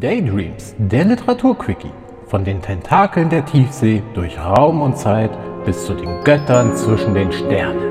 Daydreams, 0.00 0.74
der 0.78 1.04
Literaturquickie. 1.04 1.92
Von 2.26 2.42
den 2.42 2.62
Tentakeln 2.62 3.28
der 3.28 3.44
Tiefsee 3.44 4.02
durch 4.14 4.38
Raum 4.38 4.80
und 4.80 4.96
Zeit 4.96 5.30
bis 5.66 5.84
zu 5.84 5.92
den 5.92 6.24
Göttern 6.24 6.74
zwischen 6.74 7.12
den 7.12 7.30
Sternen. 7.30 7.90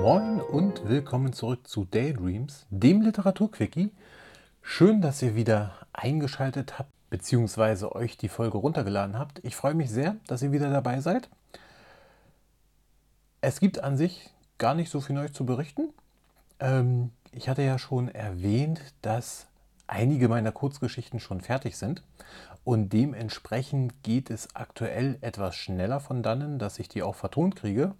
Moin 0.00 0.40
und 0.40 0.88
willkommen 0.88 1.32
zurück 1.32 1.66
zu 1.66 1.86
Daydreams, 1.86 2.66
dem 2.70 3.02
Literaturquickie. 3.02 3.90
Schön, 4.62 5.00
dass 5.00 5.22
ihr 5.22 5.34
wieder 5.34 5.74
eingeschaltet 5.92 6.78
habt 6.78 6.92
bzw. 7.10 7.86
euch 7.86 8.16
die 8.16 8.28
Folge 8.28 8.58
runtergeladen 8.58 9.18
habt. 9.18 9.40
Ich 9.44 9.56
freue 9.56 9.74
mich 9.74 9.90
sehr, 9.90 10.14
dass 10.28 10.42
ihr 10.42 10.52
wieder 10.52 10.70
dabei 10.70 11.00
seid. 11.00 11.28
Es 13.40 13.58
gibt 13.58 13.82
an 13.82 13.96
sich 13.96 14.30
gar 14.58 14.76
nicht 14.76 14.88
so 14.92 15.00
viel 15.00 15.16
Neues 15.16 15.32
zu 15.32 15.44
berichten. 15.44 15.88
Ähm, 16.60 17.10
ich 17.36 17.50
hatte 17.50 17.62
ja 17.62 17.78
schon 17.78 18.08
erwähnt, 18.08 18.80
dass 19.02 19.46
einige 19.86 20.28
meiner 20.28 20.52
Kurzgeschichten 20.52 21.20
schon 21.20 21.42
fertig 21.42 21.76
sind 21.76 22.02
und 22.64 22.94
dementsprechend 22.94 24.02
geht 24.02 24.30
es 24.30 24.56
aktuell 24.56 25.18
etwas 25.20 25.54
schneller 25.54 26.00
von 26.00 26.22
dannen, 26.22 26.58
dass 26.58 26.78
ich 26.78 26.88
die 26.88 27.02
auch 27.02 27.14
vertont 27.14 27.54
kriege. 27.54 27.94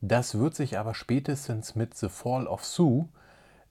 Das 0.00 0.36
wird 0.36 0.56
sich 0.56 0.78
aber 0.78 0.94
spätestens 0.94 1.76
mit 1.76 1.96
The 1.96 2.08
Fall 2.08 2.48
of 2.48 2.64
Sue 2.64 3.08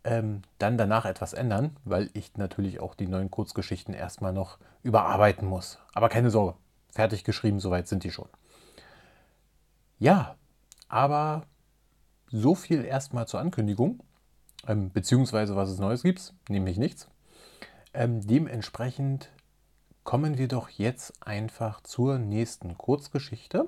ähm, 0.06 0.44
dann 0.60 0.78
danach 0.78 1.04
etwas 1.04 1.34
ändern, 1.34 1.76
weil 1.84 2.10
ich 2.14 2.38
natürlich 2.38 2.80
auch 2.80 2.96
die 2.96 3.08
neuen 3.08 3.30
Kurzgeschichten 3.30 3.94
erstmal 3.94 4.32
noch 4.32 4.60
überarbeiten 4.82 5.48
muss. 5.48 5.78
Aber 5.94 6.08
keine 6.08 6.32
Sorge, 6.32 6.56
fertig 6.90 7.26
geschrieben, 7.26 7.60
soweit 7.60 7.90
sind 7.90 8.06
die 8.06 8.12
schon. 8.12 8.30
Ja, 10.00 10.36
aber 10.88 11.44
so 12.30 12.56
viel 12.56 12.86
erstmal 12.86 13.28
zur 13.28 13.42
Ankündigung 13.42 14.02
ähm, 14.68 14.92
beziehungsweise 14.92 15.56
was 15.56 15.70
es 15.70 15.80
Neues 15.80 16.04
gibt, 16.04 16.34
nämlich 16.50 16.78
nichts. 16.78 17.08
Ähm, 17.94 18.26
dementsprechend 18.26 19.30
kommen 20.04 20.38
wir 20.38 20.48
doch 20.48 20.70
jetzt 20.70 21.14
einfach 21.26 21.82
zur 21.82 22.18
nächsten 22.18 22.78
Kurzgeschichte. 22.78 23.68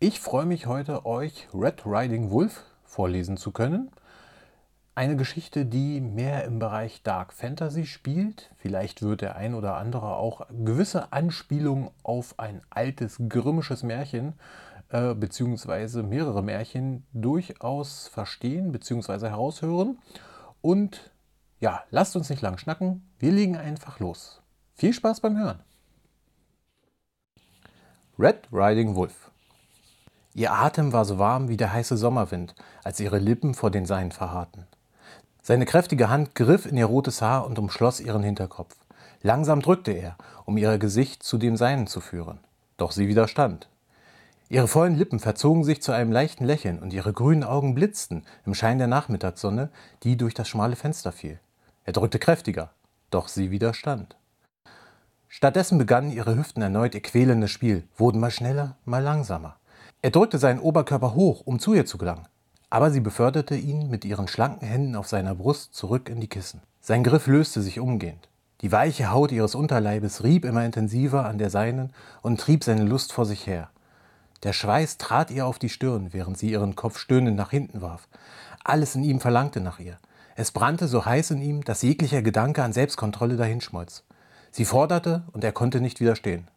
Ich 0.00 0.20
freue 0.20 0.46
mich 0.46 0.66
heute, 0.66 1.06
euch 1.06 1.48
Red 1.54 1.86
Riding 1.86 2.30
Wolf 2.30 2.64
vorlesen 2.82 3.36
zu 3.36 3.52
können. 3.52 3.90
Eine 4.96 5.16
Geschichte, 5.16 5.66
die 5.66 6.00
mehr 6.00 6.44
im 6.44 6.58
Bereich 6.58 7.02
Dark 7.02 7.32
Fantasy 7.32 7.84
spielt. 7.86 8.50
Vielleicht 8.58 9.02
wird 9.02 9.22
der 9.22 9.34
ein 9.34 9.54
oder 9.54 9.76
andere 9.76 10.16
auch 10.16 10.46
gewisse 10.50 11.12
Anspielungen 11.12 11.90
auf 12.04 12.38
ein 12.38 12.60
altes, 12.70 13.16
grimmisches 13.28 13.82
Märchen 13.82 14.34
äh, 14.88 15.14
beziehungsweise 15.14 16.02
mehrere 16.02 16.42
Märchen 16.42 17.06
durchaus 17.12 18.08
verstehen 18.08 18.72
beziehungsweise 18.72 19.30
heraushören. 19.30 19.98
Und 20.60 21.12
ja, 21.60 21.82
lasst 21.90 22.16
uns 22.16 22.30
nicht 22.30 22.42
lang 22.42 22.58
schnacken, 22.58 23.08
wir 23.18 23.32
legen 23.32 23.56
einfach 23.56 23.98
los. 23.98 24.42
Viel 24.74 24.92
Spaß 24.92 25.20
beim 25.20 25.38
Hören. 25.38 25.60
Red 28.18 28.48
Riding 28.52 28.94
Wolf. 28.94 29.30
Ihr 30.34 30.52
Atem 30.52 30.92
war 30.92 31.04
so 31.04 31.18
warm 31.18 31.48
wie 31.48 31.56
der 31.56 31.72
heiße 31.72 31.96
Sommerwind, 31.96 32.54
als 32.82 32.98
ihre 33.00 33.18
Lippen 33.18 33.54
vor 33.54 33.70
den 33.70 33.86
Seinen 33.86 34.12
verharrten. 34.12 34.66
Seine 35.42 35.64
kräftige 35.64 36.08
Hand 36.08 36.34
griff 36.34 36.66
in 36.66 36.76
ihr 36.76 36.86
rotes 36.86 37.22
Haar 37.22 37.46
und 37.46 37.58
umschloss 37.58 38.00
ihren 38.00 38.22
Hinterkopf. 38.22 38.76
Langsam 39.22 39.60
drückte 39.62 39.92
er, 39.92 40.16
um 40.44 40.56
ihr 40.56 40.78
Gesicht 40.78 41.22
zu 41.22 41.38
dem 41.38 41.56
Seinen 41.56 41.86
zu 41.86 42.00
führen. 42.00 42.40
Doch 42.76 42.92
sie 42.92 43.08
widerstand. 43.08 43.68
Ihre 44.50 44.68
vollen 44.68 44.96
Lippen 44.96 45.20
verzogen 45.20 45.64
sich 45.64 45.80
zu 45.80 45.92
einem 45.92 46.12
leichten 46.12 46.44
Lächeln 46.44 46.78
und 46.78 46.92
ihre 46.92 47.12
grünen 47.12 47.44
Augen 47.44 47.74
blitzten 47.74 48.24
im 48.44 48.54
Schein 48.54 48.78
der 48.78 48.86
Nachmittagssonne, 48.86 49.70
die 50.02 50.16
durch 50.16 50.34
das 50.34 50.48
schmale 50.48 50.76
Fenster 50.76 51.12
fiel. 51.12 51.40
Er 51.84 51.94
drückte 51.94 52.18
kräftiger, 52.18 52.70
doch 53.10 53.28
sie 53.28 53.50
widerstand. 53.50 54.16
Stattdessen 55.28 55.78
begannen 55.78 56.12
ihre 56.12 56.36
Hüften 56.36 56.62
erneut 56.62 56.94
ihr 56.94 57.02
quälendes 57.02 57.50
Spiel, 57.50 57.84
wurden 57.96 58.20
mal 58.20 58.30
schneller, 58.30 58.76
mal 58.84 59.02
langsamer. 59.02 59.56
Er 60.02 60.10
drückte 60.10 60.38
seinen 60.38 60.60
Oberkörper 60.60 61.14
hoch, 61.14 61.42
um 61.44 61.58
zu 61.58 61.72
ihr 61.72 61.86
zu 61.86 61.96
gelangen, 61.96 62.28
aber 62.68 62.90
sie 62.90 63.00
beförderte 63.00 63.56
ihn 63.56 63.88
mit 63.88 64.04
ihren 64.04 64.28
schlanken 64.28 64.68
Händen 64.68 64.94
auf 64.94 65.08
seiner 65.08 65.34
Brust 65.34 65.74
zurück 65.74 66.10
in 66.10 66.20
die 66.20 66.28
Kissen. 66.28 66.60
Sein 66.80 67.02
Griff 67.02 67.26
löste 67.26 67.62
sich 67.62 67.80
umgehend. 67.80 68.28
Die 68.60 68.70
weiche 68.70 69.10
Haut 69.10 69.32
ihres 69.32 69.54
Unterleibes 69.54 70.22
rieb 70.22 70.44
immer 70.44 70.64
intensiver 70.64 71.24
an 71.24 71.38
der 71.38 71.50
seinen 71.50 71.92
und 72.20 72.40
trieb 72.40 72.62
seine 72.62 72.84
Lust 72.84 73.12
vor 73.12 73.26
sich 73.26 73.46
her. 73.46 73.70
Der 74.44 74.52
Schweiß 74.52 74.98
trat 74.98 75.30
ihr 75.30 75.46
auf 75.46 75.58
die 75.58 75.70
Stirn, 75.70 76.12
während 76.12 76.36
sie 76.36 76.50
ihren 76.50 76.76
Kopf 76.76 76.98
stöhnend 76.98 77.36
nach 77.36 77.50
hinten 77.50 77.80
warf. 77.80 78.08
Alles 78.62 78.94
in 78.94 79.02
ihm 79.02 79.20
verlangte 79.20 79.60
nach 79.60 79.78
ihr. 79.78 79.98
Es 80.36 80.50
brannte 80.50 80.86
so 80.86 81.06
heiß 81.06 81.30
in 81.30 81.40
ihm, 81.40 81.64
dass 81.64 81.82
jeglicher 81.82 82.20
Gedanke 82.20 82.62
an 82.62 82.74
Selbstkontrolle 82.74 83.36
dahinschmolz. 83.36 84.04
Sie 84.50 84.66
forderte, 84.66 85.24
und 85.32 85.44
er 85.44 85.52
konnte 85.52 85.80
nicht 85.80 85.98
widerstehen. 85.98 86.48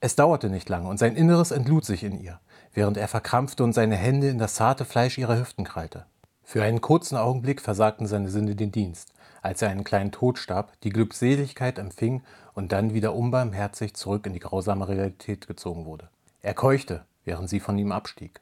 Es 0.00 0.16
dauerte 0.16 0.48
nicht 0.48 0.68
lange, 0.70 0.88
und 0.88 0.98
sein 0.98 1.16
Inneres 1.16 1.50
entlud 1.50 1.84
sich 1.84 2.02
in 2.02 2.18
ihr, 2.18 2.40
während 2.72 2.96
er 2.96 3.08
verkrampfte 3.08 3.62
und 3.62 3.74
seine 3.74 3.96
Hände 3.96 4.28
in 4.28 4.38
das 4.38 4.54
zarte 4.54 4.84
Fleisch 4.84 5.18
ihrer 5.18 5.38
Hüften 5.38 5.64
krallte. 5.64 6.06
Für 6.44 6.62
einen 6.62 6.80
kurzen 6.80 7.16
Augenblick 7.16 7.60
versagten 7.60 8.06
seine 8.06 8.30
Sinne 8.30 8.56
den 8.56 8.72
Dienst, 8.72 9.12
als 9.42 9.60
er 9.60 9.68
einen 9.68 9.84
kleinen 9.84 10.12
Tod 10.12 10.38
starb, 10.38 10.72
die 10.82 10.90
Glückseligkeit 10.90 11.78
empfing 11.78 12.22
und 12.54 12.72
dann 12.72 12.94
wieder 12.94 13.14
unbarmherzig 13.14 13.94
zurück 13.94 14.26
in 14.26 14.32
die 14.32 14.40
grausame 14.40 14.88
Realität 14.88 15.46
gezogen 15.46 15.84
wurde. 15.84 16.08
Er 16.42 16.54
keuchte, 16.54 17.04
während 17.24 17.48
sie 17.48 17.60
von 17.60 17.78
ihm 17.78 17.92
abstieg. 17.92 18.40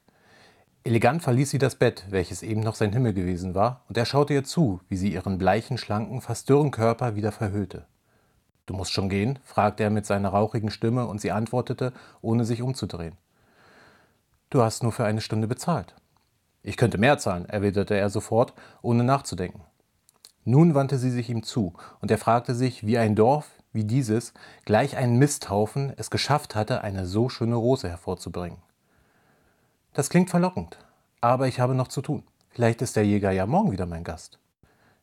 Elegant 0.84 1.22
verließ 1.22 1.50
sie 1.50 1.58
das 1.58 1.76
Bett, 1.76 2.04
welches 2.10 2.42
eben 2.42 2.60
noch 2.60 2.74
sein 2.74 2.92
Himmel 2.92 3.14
gewesen 3.14 3.54
war, 3.54 3.84
und 3.88 3.96
er 3.96 4.04
schaute 4.04 4.34
ihr 4.34 4.44
zu, 4.44 4.80
wie 4.88 4.96
sie 4.96 5.12
ihren 5.12 5.38
bleichen, 5.38 5.78
schlanken, 5.78 6.20
fast 6.20 6.48
dürren 6.48 6.72
Körper 6.72 7.14
wieder 7.14 7.30
verhüllte. 7.30 7.86
Du 8.66 8.74
musst 8.74 8.92
schon 8.92 9.08
gehen? 9.08 9.38
fragte 9.44 9.84
er 9.84 9.90
mit 9.90 10.06
seiner 10.06 10.30
rauchigen 10.30 10.70
Stimme, 10.70 11.06
und 11.06 11.20
sie 11.20 11.30
antwortete, 11.30 11.92
ohne 12.20 12.44
sich 12.44 12.62
umzudrehen. 12.62 13.16
Du 14.50 14.62
hast 14.62 14.82
nur 14.82 14.92
für 14.92 15.04
eine 15.04 15.20
Stunde 15.20 15.46
bezahlt. 15.46 15.94
Ich 16.62 16.76
könnte 16.76 16.98
mehr 16.98 17.18
zahlen, 17.18 17.46
erwiderte 17.48 17.94
er 17.94 18.10
sofort, 18.10 18.52
ohne 18.82 19.04
nachzudenken. 19.04 19.62
Nun 20.44 20.74
wandte 20.74 20.98
sie 20.98 21.10
sich 21.10 21.30
ihm 21.30 21.44
zu, 21.44 21.74
und 22.00 22.10
er 22.10 22.18
fragte 22.18 22.54
sich, 22.54 22.84
wie 22.84 22.98
ein 22.98 23.14
Dorf 23.14 23.50
wie 23.72 23.84
dieses 23.84 24.34
gleich 24.64 24.96
ein 24.96 25.16
Misthaufen 25.16 25.92
es 25.96 26.10
geschafft 26.10 26.54
hatte, 26.54 26.82
eine 26.82 27.06
so 27.06 27.28
schöne 27.28 27.56
Rose 27.56 27.88
hervorzubringen. 27.88 28.58
Das 29.94 30.08
klingt 30.08 30.30
verlockend, 30.30 30.78
aber 31.20 31.48
ich 31.48 31.60
habe 31.60 31.74
noch 31.74 31.88
zu 31.88 32.00
tun. 32.00 32.22
Vielleicht 32.48 32.80
ist 32.80 32.96
der 32.96 33.04
Jäger 33.04 33.30
ja 33.30 33.46
morgen 33.46 33.72
wieder 33.72 33.84
mein 33.84 34.04
Gast. 34.04 34.38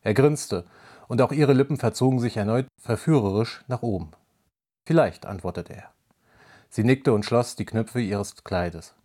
Er 0.01 0.13
grinste, 0.15 0.65
und 1.07 1.21
auch 1.21 1.31
ihre 1.31 1.53
Lippen 1.53 1.77
verzogen 1.77 2.19
sich 2.19 2.37
erneut 2.37 2.67
verführerisch 2.79 3.63
nach 3.67 3.81
oben. 3.81 4.11
Vielleicht, 4.85 5.25
antwortete 5.25 5.73
er. 5.73 5.89
Sie 6.69 6.83
nickte 6.83 7.13
und 7.13 7.25
schloss 7.25 7.55
die 7.55 7.65
Knöpfe 7.65 7.99
ihres 7.99 8.43
Kleides. 8.43 8.95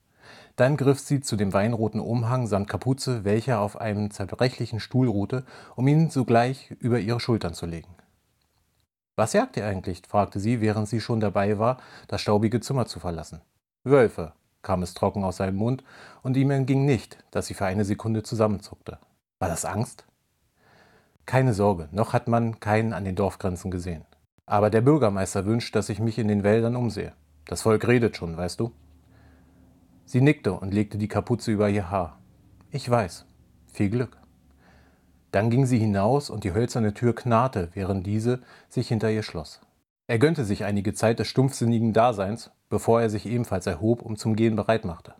Dann 0.57 0.77
griff 0.77 1.01
sie 1.01 1.21
zu 1.21 1.37
dem 1.37 1.53
weinroten 1.53 2.01
Umhang 2.01 2.47
samt 2.47 2.69
Kapuze, 2.69 3.25
welcher 3.25 3.61
auf 3.61 3.81
einem 3.81 4.11
zerbrechlichen 4.11 4.81
Stuhl 4.81 5.09
ruhte, 5.09 5.45
um 5.77 5.89
ihn 5.89 6.11
sogleich 6.11 6.71
über 6.79 7.01
ihre 7.01 7.21
Schultern 7.21 7.55
zu 7.55 7.67
legen. 7.67 7.95
Was 9.17 9.33
jagt 9.33 9.57
ihr 9.57 9.67
eigentlich? 9.67 10.03
fragte 10.07 10.41
sie, 10.41 10.61
während 10.61 10.89
sie 10.89 11.01
schon 11.01 11.21
dabei 11.21 11.59
war, 11.59 11.79
das 12.09 12.21
staubige 12.21 12.61
Zimmer 12.61 12.87
zu 12.87 13.01
verlassen. 13.01 13.41
Wölfe, 13.83 14.33
kam 14.65 14.83
es 14.83 14.95
trocken 14.95 15.23
aus 15.23 15.37
seinem 15.37 15.57
Mund, 15.57 15.85
und 16.23 16.37
ihm 16.37 16.51
entging 16.51 16.85
nicht, 16.85 17.19
dass 17.31 17.47
sie 17.47 17.55
für 17.55 17.67
eine 17.67 17.85
Sekunde 17.85 18.25
zusammenzuckte. 18.25 18.99
War 19.39 19.49
das 19.49 19.65
Angst? 19.65 20.05
Keine 21.27 21.55
Sorge, 21.55 21.89
noch 21.93 22.13
hat 22.13 22.27
man 22.27 22.59
keinen 22.59 22.93
an 22.93 23.05
den 23.05 23.15
Dorfgrenzen 23.15 23.71
gesehen. 23.71 24.05
Aber 24.47 24.69
der 24.71 24.81
Bürgermeister 24.81 25.47
wünscht, 25.47 25.77
dass 25.77 25.89
ich 25.89 26.01
mich 26.01 26.19
in 26.19 26.29
den 26.29 26.43
Wäldern 26.43 26.75
umsehe. 26.75 27.13
Das 27.47 27.63
Volk 27.63 27.87
redet 27.87 28.17
schon, 28.17 28.37
weißt 28.37 28.59
du? 28.59 28.73
Sie 30.05 30.21
nickte 30.21 30.53
und 30.53 30.75
legte 30.75 30.99
die 30.99 31.09
Kapuze 31.09 31.51
über 31.51 31.69
ihr 31.71 31.91
Haar. 31.91 32.19
Ich 32.71 32.89
weiß. 32.89 33.25
Viel 33.73 33.89
Glück. 33.89 34.19
Dann 35.31 35.51
ging 35.51 35.67
sie 35.67 35.79
hinaus 35.79 36.31
und 36.31 36.45
die 36.45 36.53
hölzerne 36.53 36.95
Tür 36.95 37.15
knarrte, 37.15 37.71
während 37.73 38.07
diese 38.07 38.41
sich 38.69 38.89
hinter 38.89 39.11
ihr 39.11 39.23
schloss. 39.23 39.61
Er 40.07 40.19
gönnte 40.19 40.45
sich 40.45 40.65
einige 40.65 40.93
Zeit 40.93 41.19
des 41.19 41.29
stumpfsinnigen 41.29 41.93
Daseins, 41.93 42.51
bevor 42.75 43.01
er 43.01 43.09
sich 43.09 43.25
ebenfalls 43.25 43.69
erhob 43.69 44.03
und 44.03 44.19
zum 44.19 44.35
Gehen 44.35 44.57
bereit 44.57 44.85
machte. 44.85 45.15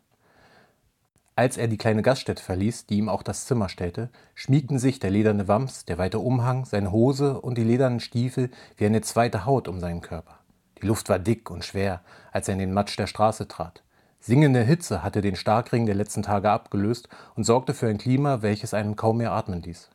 Als 1.37 1.57
er 1.57 1.69
die 1.69 1.77
kleine 1.77 2.03
Gaststätte 2.03 2.43
verließ, 2.43 2.87
die 2.87 2.99
ihm 2.99 3.09
auch 3.09 3.23
das 3.23 3.47
Zimmer 3.47 3.69
stellte, 3.69 4.11
schmiegten 4.35 4.81
sich 4.81 4.99
der 4.99 5.13
lederne 5.13 5.47
Wams, 5.47 5.85
der 5.85 5.97
weite 5.97 6.19
Umhang, 6.19 6.65
seine 6.65 6.91
Hose 6.91 7.41
und 7.41 7.57
die 7.57 7.63
ledernen 7.63 8.01
Stiefel 8.01 8.51
wie 8.77 8.87
eine 8.87 9.03
zweite 9.03 9.47
Haut 9.47 9.69
um 9.69 9.79
seinen 9.79 10.01
Körper. 10.01 10.41
Die 10.83 10.87
Luft 10.89 11.09
war 11.09 11.21
dick 11.21 11.49
und 11.49 11.65
schwer, 11.65 12.01
als 12.33 12.49
er 12.49 12.55
in 12.55 12.59
den 12.59 12.73
Matsch 12.73 12.99
der 12.99 13.07
Straße 13.07 13.47
trat. 13.47 13.85
Singende 14.19 14.65
Hitze 14.65 15.05
hatte 15.05 15.21
den 15.21 15.37
Starkregen 15.37 15.87
der 15.87 15.95
letzten 15.95 16.25
Tage 16.25 16.51
abgelöst 16.51 17.09
und 17.37 17.45
sorgte 17.45 17.73
für 17.73 17.87
ein 17.87 17.99
Klima, 17.99 18.43
welches 18.43 18.75
einem 18.75 18.97
kaum 18.97 19.19
mehr 19.19 19.31
atmen 19.31 19.63
ließ. 19.63 19.91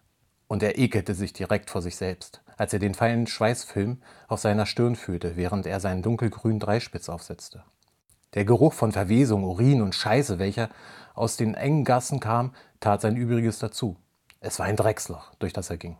Und 0.47 0.63
er 0.63 0.79
ekelte 0.79 1.13
sich 1.13 1.33
direkt 1.33 1.69
vor 1.69 1.81
sich 1.81 1.97
selbst 1.97 2.41
als 2.59 2.73
er 2.73 2.79
den 2.79 2.93
feinen 2.93 3.25
Schweißfilm 3.25 4.01
auf 4.27 4.41
seiner 4.41 4.65
Stirn 4.65 4.97
fühlte, 4.97 5.37
während 5.37 5.65
er 5.65 5.79
seinen 5.79 6.03
dunkelgrünen 6.03 6.59
Dreispitz 6.59 7.07
aufsetzte. 7.07 7.63
Der 8.33 8.43
Geruch 8.43 8.73
von 8.73 8.91
Verwesung, 8.91 9.45
Urin 9.45 9.81
und 9.81 9.95
Scheiße, 9.95 10.39
welcher 10.39 10.69
aus 11.15 11.37
den 11.37 11.55
engen 11.55 11.85
Gassen 11.85 12.19
kam, 12.19 12.53
tat 12.81 13.01
sein 13.01 13.15
Übriges 13.15 13.59
dazu. 13.59 13.95
Es 14.41 14.59
war 14.59 14.65
ein 14.65 14.75
Drecksloch, 14.75 15.33
durch 15.39 15.53
das 15.53 15.69
er 15.69 15.77
ging. 15.77 15.97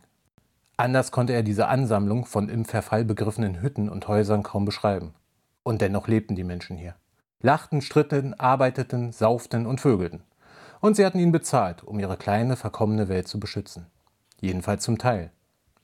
Anders 0.76 1.12
konnte 1.12 1.32
er 1.32 1.42
diese 1.42 1.66
Ansammlung 1.66 2.26
von 2.26 2.48
im 2.50 2.66
Verfall 2.66 3.04
begriffenen 3.04 3.62
Hütten 3.62 3.88
und 3.88 4.06
Häusern 4.06 4.42
kaum 4.42 4.66
beschreiben. 4.66 5.14
Und 5.62 5.80
dennoch 5.80 6.08
lebten 6.08 6.36
die 6.36 6.44
Menschen 6.44 6.76
hier. 6.76 6.94
Lachten, 7.40 7.80
stritten, 7.80 8.34
arbeiteten, 8.34 9.12
sauften 9.12 9.66
und 9.66 9.80
vögelten. 9.80 10.22
Und 10.80 10.96
sie 10.96 11.06
hatten 11.06 11.18
ihn 11.18 11.32
bezahlt, 11.32 11.82
um 11.82 11.98
ihre 11.98 12.18
kleine, 12.18 12.56
verkommene 12.56 13.08
Welt 13.08 13.28
zu 13.28 13.40
beschützen. 13.40 13.86
Jedenfalls 14.40 14.84
zum 14.84 14.98
Teil. 14.98 15.30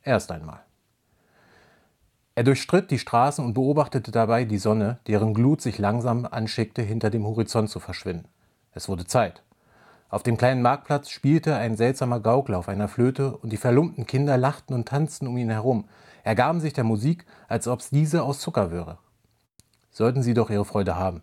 Erst 0.02 0.30
einmal. 0.30 0.65
Er 2.36 2.44
durchstritt 2.44 2.90
die 2.90 2.98
Straßen 2.98 3.42
und 3.42 3.54
beobachtete 3.54 4.12
dabei 4.12 4.44
die 4.44 4.58
Sonne, 4.58 4.98
deren 5.06 5.32
Glut 5.32 5.62
sich 5.62 5.78
langsam 5.78 6.26
anschickte, 6.26 6.82
hinter 6.82 7.08
dem 7.08 7.24
Horizont 7.24 7.70
zu 7.70 7.80
verschwinden. 7.80 8.28
Es 8.72 8.90
wurde 8.90 9.06
Zeit. 9.06 9.42
Auf 10.10 10.22
dem 10.22 10.36
kleinen 10.36 10.60
Marktplatz 10.60 11.08
spielte 11.08 11.56
ein 11.56 11.78
seltsamer 11.78 12.20
Gaukler 12.20 12.58
auf 12.58 12.68
einer 12.68 12.88
Flöte 12.88 13.34
und 13.38 13.54
die 13.54 13.56
verlumpten 13.56 14.06
Kinder 14.06 14.36
lachten 14.36 14.74
und 14.74 14.86
tanzten 14.86 15.26
um 15.26 15.38
ihn 15.38 15.48
herum, 15.48 15.86
ergaben 16.24 16.60
sich 16.60 16.74
der 16.74 16.84
Musik, 16.84 17.24
als 17.48 17.66
ob 17.68 17.80
diese 17.90 18.22
aus 18.22 18.38
Zucker 18.40 18.70
wäre. 18.70 18.98
Sollten 19.90 20.22
sie 20.22 20.34
doch 20.34 20.50
ihre 20.50 20.66
Freude 20.66 20.94
haben, 20.94 21.22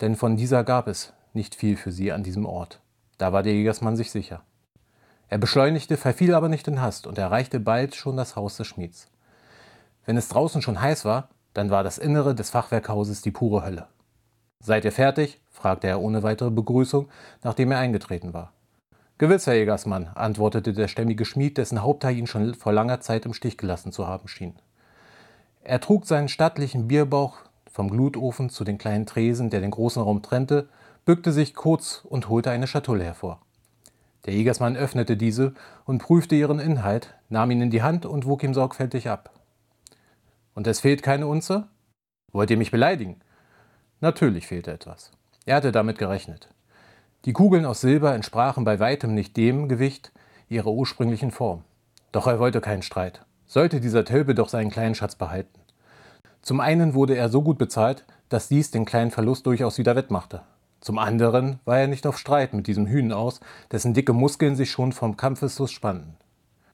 denn 0.00 0.16
von 0.16 0.36
dieser 0.36 0.64
gab 0.64 0.88
es 0.88 1.12
nicht 1.32 1.54
viel 1.54 1.76
für 1.76 1.92
sie 1.92 2.10
an 2.10 2.24
diesem 2.24 2.44
Ort. 2.44 2.80
Da 3.18 3.32
war 3.32 3.44
der 3.44 3.54
Jägersmann 3.54 3.96
sich 3.96 4.10
sicher. 4.10 4.42
Er 5.28 5.38
beschleunigte, 5.38 5.96
verfiel 5.96 6.34
aber 6.34 6.48
nicht 6.48 6.66
in 6.66 6.82
Hast 6.82 7.06
und 7.06 7.18
erreichte 7.18 7.60
bald 7.60 7.94
schon 7.94 8.16
das 8.16 8.34
Haus 8.34 8.56
des 8.56 8.66
Schmieds. 8.66 9.06
Wenn 10.06 10.16
es 10.16 10.28
draußen 10.28 10.62
schon 10.62 10.80
heiß 10.80 11.04
war, 11.04 11.28
dann 11.54 11.70
war 11.70 11.82
das 11.82 11.98
Innere 11.98 12.34
des 12.34 12.50
Fachwerkhauses 12.50 13.22
die 13.22 13.30
pure 13.30 13.64
Hölle. 13.64 13.86
Seid 14.60 14.84
ihr 14.84 14.92
fertig? 14.92 15.40
fragte 15.50 15.88
er 15.88 16.00
ohne 16.00 16.22
weitere 16.22 16.50
Begrüßung, 16.50 17.08
nachdem 17.42 17.72
er 17.72 17.78
eingetreten 17.78 18.32
war. 18.32 18.52
Gewiss, 19.18 19.46
Herr 19.46 19.54
Jägersmann, 19.54 20.08
antwortete 20.14 20.72
der 20.72 20.88
stämmige 20.88 21.24
Schmied, 21.24 21.58
dessen 21.58 21.82
Hauptteil 21.82 22.16
ihn 22.16 22.26
schon 22.26 22.54
vor 22.54 22.72
langer 22.72 23.00
Zeit 23.00 23.26
im 23.26 23.34
Stich 23.34 23.58
gelassen 23.58 23.92
zu 23.92 24.06
haben 24.06 24.28
schien. 24.28 24.54
Er 25.62 25.80
trug 25.80 26.06
seinen 26.06 26.28
stattlichen 26.28 26.88
Bierbauch 26.88 27.36
vom 27.70 27.90
Glutofen 27.90 28.48
zu 28.48 28.64
den 28.64 28.78
kleinen 28.78 29.06
Tresen, 29.06 29.50
der 29.50 29.60
den 29.60 29.70
großen 29.70 30.02
Raum 30.02 30.22
trennte, 30.22 30.68
bückte 31.04 31.32
sich 31.32 31.54
kurz 31.54 32.02
und 32.08 32.28
holte 32.28 32.50
eine 32.50 32.66
Schatulle 32.66 33.04
hervor. 33.04 33.40
Der 34.26 34.34
Jägersmann 34.34 34.76
öffnete 34.76 35.16
diese 35.16 35.54
und 35.84 36.02
prüfte 36.02 36.34
ihren 36.34 36.58
Inhalt, 36.58 37.14
nahm 37.28 37.50
ihn 37.50 37.62
in 37.62 37.70
die 37.70 37.82
Hand 37.82 38.06
und 38.06 38.26
wog 38.26 38.42
ihm 38.42 38.54
sorgfältig 38.54 39.08
ab. 39.08 39.30
Und 40.60 40.66
es 40.66 40.80
fehlt 40.80 41.02
keine 41.02 41.26
Unze? 41.26 41.68
Wollt 42.32 42.50
ihr 42.50 42.58
mich 42.58 42.70
beleidigen? 42.70 43.20
Natürlich 44.02 44.46
fehlte 44.46 44.70
etwas. 44.70 45.10
Er 45.46 45.56
hatte 45.56 45.72
damit 45.72 45.96
gerechnet. 45.96 46.50
Die 47.24 47.32
Kugeln 47.32 47.64
aus 47.64 47.80
Silber 47.80 48.14
entsprachen 48.14 48.64
bei 48.64 48.78
weitem 48.78 49.14
nicht 49.14 49.38
dem 49.38 49.70
Gewicht 49.70 50.12
ihrer 50.50 50.70
ursprünglichen 50.70 51.30
Form. 51.30 51.64
Doch 52.12 52.26
er 52.26 52.38
wollte 52.38 52.60
keinen 52.60 52.82
Streit. 52.82 53.24
Sollte 53.46 53.80
dieser 53.80 54.04
Tölpe 54.04 54.34
doch 54.34 54.50
seinen 54.50 54.70
kleinen 54.70 54.94
Schatz 54.94 55.14
behalten. 55.14 55.60
Zum 56.42 56.60
einen 56.60 56.92
wurde 56.92 57.16
er 57.16 57.30
so 57.30 57.40
gut 57.40 57.56
bezahlt, 57.56 58.04
dass 58.28 58.48
dies 58.48 58.70
den 58.70 58.84
kleinen 58.84 59.12
Verlust 59.12 59.46
durchaus 59.46 59.78
wieder 59.78 59.96
wettmachte. 59.96 60.42
Zum 60.82 60.98
anderen 60.98 61.58
war 61.64 61.78
er 61.78 61.88
nicht 61.88 62.06
auf 62.06 62.18
Streit 62.18 62.52
mit 62.52 62.66
diesem 62.66 62.86
Hühn 62.86 63.12
aus, 63.12 63.40
dessen 63.72 63.94
dicke 63.94 64.12
Muskeln 64.12 64.56
sich 64.56 64.70
schon 64.70 64.92
vom 64.92 65.16
Kampfeslust 65.16 65.72
spannten. 65.72 66.18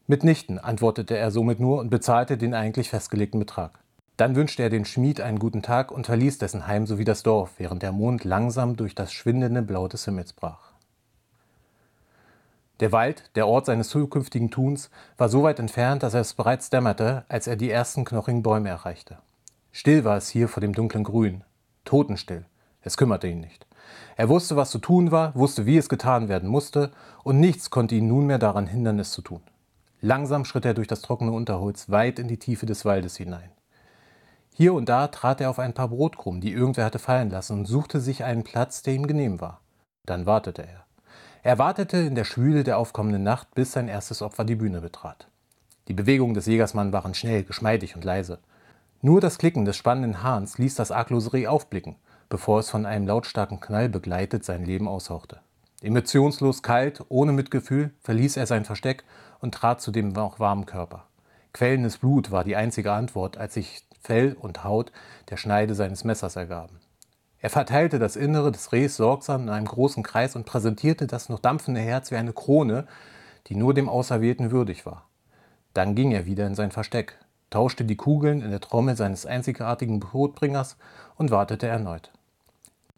Mitnichten, 0.09 0.59
antwortete 0.59 1.17
er 1.17 1.31
somit 1.31 1.59
nur 1.59 1.81
und 1.81 1.91
bezahlte 1.91 2.39
den 2.39 2.55
eigentlich 2.55 2.91
festgelegten 2.91 3.41
Betrag. 3.41 3.81
Dann 4.17 4.37
wünschte 4.37 4.63
er 4.63 4.71
den 4.71 4.85
Schmied 4.85 5.21
einen 5.21 5.39
guten 5.39 5.63
Tag 5.63 5.91
und 5.91 6.07
verließ 6.07 6.39
dessen 6.39 6.67
Heim 6.67 6.87
sowie 6.87 7.05
das 7.05 7.23
Dorf, 7.23 7.55
während 7.59 7.83
der 7.83 7.93
Mond 7.93 8.25
langsam 8.25 8.77
durch 8.77 8.95
das 8.95 9.13
schwindende 9.13 9.63
Blau 9.63 9.89
des 9.89 10.05
Himmels 10.05 10.33
brach. 10.33 10.73
Der 12.81 12.93
Wald, 12.93 13.31
der 13.35 13.49
Ort 13.49 13.67
seines 13.67 13.89
zukünftigen 13.89 14.51
Tuns, 14.51 14.91
war 15.17 15.29
so 15.29 15.43
weit 15.43 15.59
entfernt, 15.59 16.03
dass 16.03 16.15
es 16.15 16.35
bereits 16.35 16.71
dämmerte, 16.71 17.25
als 17.29 17.47
er 17.47 17.57
die 17.57 17.71
ersten 17.71 18.05
knochigen 18.05 18.43
Bäume 18.43 18.69
erreichte. 18.69 19.19
Still 19.73 20.05
war 20.05 20.17
es 20.17 20.29
hier 20.29 20.49
vor 20.49 20.61
dem 20.61 20.73
dunklen 20.73 21.05
Grün, 21.05 21.43
totenstill. 21.85 22.45
Es 22.83 22.97
kümmerte 22.97 23.27
ihn 23.27 23.41
nicht. 23.41 23.67
Er 24.17 24.29
wusste, 24.29 24.57
was 24.57 24.71
zu 24.71 24.79
tun 24.79 25.11
war, 25.11 25.35
wusste, 25.35 25.67
wie 25.67 25.77
es 25.77 25.89
getan 25.89 26.29
werden 26.29 26.49
musste, 26.49 26.93
und 27.25 27.41
nichts 27.41 27.71
konnte 27.71 27.95
ihn 27.95 28.09
nunmehr 28.09 28.39
daran 28.39 28.67
hindern, 28.67 28.99
es 28.99 29.11
zu 29.11 29.23
tun. 29.23 29.41
Langsam 30.07 30.45
schritt 30.45 30.65
er 30.65 30.75
durch 30.75 30.87
das 30.87 31.03
trockene 31.03 31.33
Unterholz 31.33 31.91
weit 31.91 32.21
in 32.21 32.29
die 32.29 32.39
Tiefe 32.39 32.65
des 32.65 32.85
Waldes 32.85 33.17
hinein. 33.17 33.51
Hier 34.55 34.73
und 34.73 34.89
da 34.89 35.09
trat 35.09 35.41
er 35.41 35.51
auf 35.51 35.59
ein 35.59 35.75
paar 35.75 35.89
Brotkrumen, 35.89 36.41
die 36.41 36.53
irgendwer 36.53 36.85
hatte 36.85 37.01
fallen 37.01 37.29
lassen, 37.29 37.59
und 37.59 37.67
suchte 37.67 37.99
sich 37.99 38.23
einen 38.23 38.45
Platz, 38.45 38.83
der 38.83 38.95
ihm 38.95 39.09
genehm 39.09 39.41
war. 39.41 39.63
Dann 40.05 40.25
wartete 40.25 40.63
er. 40.63 40.85
Er 41.43 41.59
wartete 41.59 41.97
in 41.97 42.15
der 42.15 42.23
Schwüle 42.23 42.63
der 42.63 42.79
aufkommenden 42.79 43.25
Nacht, 43.25 43.53
bis 43.57 43.73
sein 43.73 43.89
erstes 43.89 44.23
Opfer 44.23 44.45
die 44.45 44.55
Bühne 44.55 44.81
betrat. 44.81 45.27
Die 45.89 45.95
Bewegungen 45.95 46.35
des 46.35 46.47
Jägersmann 46.47 46.93
waren 46.93 47.15
schnell, 47.15 47.43
geschmeidig 47.43 47.97
und 47.97 48.05
leise. 48.05 48.39
Nur 49.03 49.21
das 49.21 49.39
Klicken 49.39 49.65
des 49.65 49.77
spannenden 49.77 50.23
Hahns 50.23 50.57
ließ 50.57 50.77
das 50.77 50.93
arglose 50.93 51.33
Reh 51.33 51.49
aufblicken, 51.49 51.97
bevor 52.29 52.61
es 52.61 52.71
von 52.71 52.87
einem 52.87 53.09
lautstarken 53.09 53.59
Knall 53.59 53.89
begleitet 53.89 54.45
sein 54.45 54.65
Leben 54.65 54.87
aushauchte. 54.87 55.41
Emotionslos, 55.83 56.63
kalt, 56.63 57.05
ohne 57.09 57.33
Mitgefühl 57.33 57.91
verließ 58.03 58.37
er 58.37 58.47
sein 58.47 58.65
Versteck 58.65 59.03
und 59.41 59.55
trat 59.55 59.81
zu 59.81 59.91
dem 59.91 60.09
noch 60.09 60.39
warmen 60.39 60.67
Körper. 60.67 61.05
Quellendes 61.53 61.99
Blut 61.99 62.31
war 62.31 62.45
die 62.45 62.57
einzige 62.57 62.93
Antwort, 62.93 63.37
als 63.37 63.55
sich 63.55 63.87
Fell 64.01 64.37
und 64.39 64.63
Haut 64.65 64.93
der 65.31 65.37
Schneide 65.37 65.75
seines 65.75 66.05
Messers 66.05 66.37
ergaben. 66.37 66.81
Er 67.41 67.51
verteilte 67.51 67.99
das 67.99 68.17
Innere 68.17 68.51
des 68.53 68.73
Rehs 68.73 68.97
sorgsam 68.97 69.43
in 69.43 69.49
einem 69.51 69.67
großen 69.67 70.03
Kreis 70.03 70.37
und 70.37 70.47
präsentierte 70.47 71.07
das 71.07 71.29
noch 71.29 71.39
dampfende 71.39 71.81
Herz 71.81 72.11
wie 72.11 72.17
eine 72.17 72.33
Krone, 72.33 72.87
die 73.47 73.55
nur 73.55 73.75
dem 73.75 73.89
Auserwählten 73.89 74.51
würdig 74.51 74.87
war. 74.87 75.07
Dann 75.75 75.95
ging 75.95 76.13
er 76.13 76.27
wieder 76.27 76.47
in 76.47 76.55
sein 76.55 76.73
Versteck, 76.73 77.19
tauschte 77.51 77.85
die 77.85 77.97
Kugeln 77.97 78.43
in 78.43 78.51
der 78.51 78.61
Trommel 78.61 78.97
seines 78.97 79.27
einzigartigen 79.27 80.01
Brotbringers 80.01 80.77
und 81.17 81.31
wartete 81.31 81.67
erneut. 81.67 82.11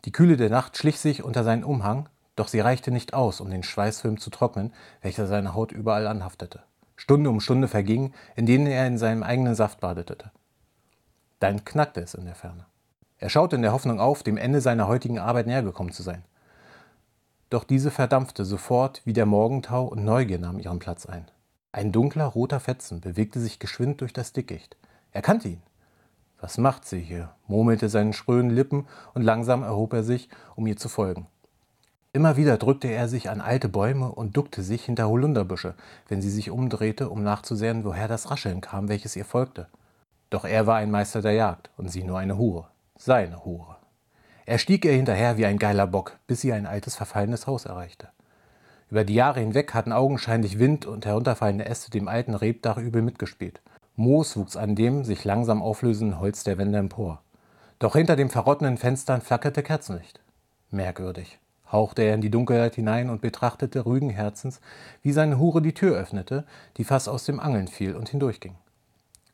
Die 0.04 0.12
Kühle 0.12 0.36
der 0.36 0.50
Nacht 0.50 0.76
schlich 0.76 1.00
sich 1.00 1.22
unter 1.22 1.44
seinen 1.44 1.64
Umhang, 1.64 2.08
doch 2.38 2.48
sie 2.48 2.60
reichte 2.60 2.90
nicht 2.90 3.14
aus, 3.14 3.40
um 3.40 3.50
den 3.50 3.62
Schweißfilm 3.62 4.18
zu 4.18 4.30
trocknen, 4.30 4.72
welcher 5.02 5.26
seine 5.26 5.54
Haut 5.54 5.72
überall 5.72 6.06
anhaftete. 6.06 6.62
Stunde 6.96 7.30
um 7.30 7.40
Stunde 7.40 7.68
verging, 7.68 8.12
in 8.36 8.46
denen 8.46 8.66
er 8.66 8.86
in 8.86 8.98
seinem 8.98 9.22
eigenen 9.22 9.54
Saft 9.54 9.80
badete. 9.80 10.30
Dann 11.40 11.64
knackte 11.64 12.00
es 12.00 12.14
in 12.14 12.24
der 12.24 12.34
Ferne. 12.34 12.66
Er 13.18 13.30
schaute 13.30 13.56
in 13.56 13.62
der 13.62 13.72
Hoffnung 13.72 14.00
auf, 14.00 14.22
dem 14.22 14.36
Ende 14.36 14.60
seiner 14.60 14.88
heutigen 14.88 15.18
Arbeit 15.18 15.46
näher 15.46 15.62
gekommen 15.62 15.92
zu 15.92 16.02
sein. 16.02 16.24
Doch 17.50 17.64
diese 17.64 17.90
verdampfte 17.90 18.44
sofort 18.44 19.02
wie 19.04 19.12
der 19.12 19.26
Morgentau 19.26 19.84
und 19.86 20.04
Neugier 20.04 20.38
nahm 20.38 20.58
ihren 20.58 20.78
Platz 20.78 21.06
ein. 21.06 21.30
Ein 21.72 21.92
dunkler 21.92 22.26
roter 22.26 22.60
Fetzen 22.60 23.00
bewegte 23.00 23.40
sich 23.40 23.58
geschwind 23.58 24.00
durch 24.00 24.12
das 24.12 24.32
Dickicht. 24.32 24.76
Er 25.12 25.22
kannte 25.22 25.48
ihn. 25.48 25.62
Was 26.40 26.58
macht 26.58 26.84
sie 26.84 27.00
hier? 27.00 27.34
murmelte 27.46 27.88
seinen 27.88 28.12
spröden 28.12 28.50
Lippen 28.50 28.86
und 29.14 29.22
langsam 29.22 29.62
erhob 29.62 29.92
er 29.92 30.04
sich, 30.04 30.28
um 30.54 30.66
ihr 30.66 30.76
zu 30.76 30.88
folgen. 30.88 31.26
Immer 32.14 32.38
wieder 32.38 32.56
drückte 32.56 32.88
er 32.88 33.06
sich 33.06 33.28
an 33.28 33.42
alte 33.42 33.68
Bäume 33.68 34.10
und 34.10 34.34
duckte 34.34 34.62
sich 34.62 34.84
hinter 34.86 35.08
Holunderbüsche, 35.08 35.74
wenn 36.08 36.22
sie 36.22 36.30
sich 36.30 36.50
umdrehte, 36.50 37.10
um 37.10 37.22
nachzusehen, 37.22 37.84
woher 37.84 38.08
das 38.08 38.30
Rascheln 38.30 38.62
kam, 38.62 38.88
welches 38.88 39.14
ihr 39.14 39.26
folgte. 39.26 39.66
Doch 40.30 40.46
er 40.46 40.66
war 40.66 40.76
ein 40.76 40.90
Meister 40.90 41.20
der 41.20 41.32
Jagd 41.32 41.68
und 41.76 41.90
sie 41.90 42.02
nur 42.02 42.18
eine 42.18 42.38
Hure, 42.38 42.66
seine 42.96 43.44
Hure. 43.44 43.76
Er 44.46 44.56
stieg 44.56 44.86
ihr 44.86 44.92
hinterher 44.92 45.36
wie 45.36 45.44
ein 45.44 45.58
geiler 45.58 45.86
Bock, 45.86 46.16
bis 46.26 46.40
sie 46.40 46.52
ein 46.54 46.64
altes, 46.64 46.96
verfallenes 46.96 47.46
Haus 47.46 47.66
erreichte. 47.66 48.08
Über 48.90 49.04
die 49.04 49.14
Jahre 49.14 49.40
hinweg 49.40 49.74
hatten 49.74 49.92
augenscheinlich 49.92 50.58
Wind 50.58 50.86
und 50.86 51.04
herunterfallende 51.04 51.66
Äste 51.66 51.90
dem 51.90 52.08
alten 52.08 52.34
Rebdach 52.34 52.78
übel 52.78 53.02
mitgespielt. 53.02 53.60
Moos 53.96 54.34
wuchs 54.34 54.56
an 54.56 54.74
dem 54.76 55.04
sich 55.04 55.24
langsam 55.24 55.60
auflösenden 55.60 56.18
Holz 56.18 56.42
der 56.42 56.56
Wände 56.56 56.78
empor. 56.78 57.20
Doch 57.78 57.96
hinter 57.96 58.16
den 58.16 58.30
verrottenden 58.30 58.78
Fenstern 58.78 59.20
flackerte 59.20 59.62
Kerzenlicht. 59.62 60.20
Merkwürdig 60.70 61.38
hauchte 61.70 62.02
er 62.02 62.14
in 62.14 62.20
die 62.20 62.30
Dunkelheit 62.30 62.74
hinein 62.74 63.10
und 63.10 63.20
betrachtete 63.20 63.86
rügen 63.86 64.10
Herzens, 64.10 64.60
wie 65.02 65.12
seine 65.12 65.38
Hure 65.38 65.62
die 65.62 65.74
Tür 65.74 65.96
öffnete, 65.96 66.44
die 66.76 66.84
fast 66.84 67.08
aus 67.08 67.24
dem 67.24 67.40
Angeln 67.40 67.68
fiel 67.68 67.94
und 67.94 68.08
hindurchging. 68.08 68.56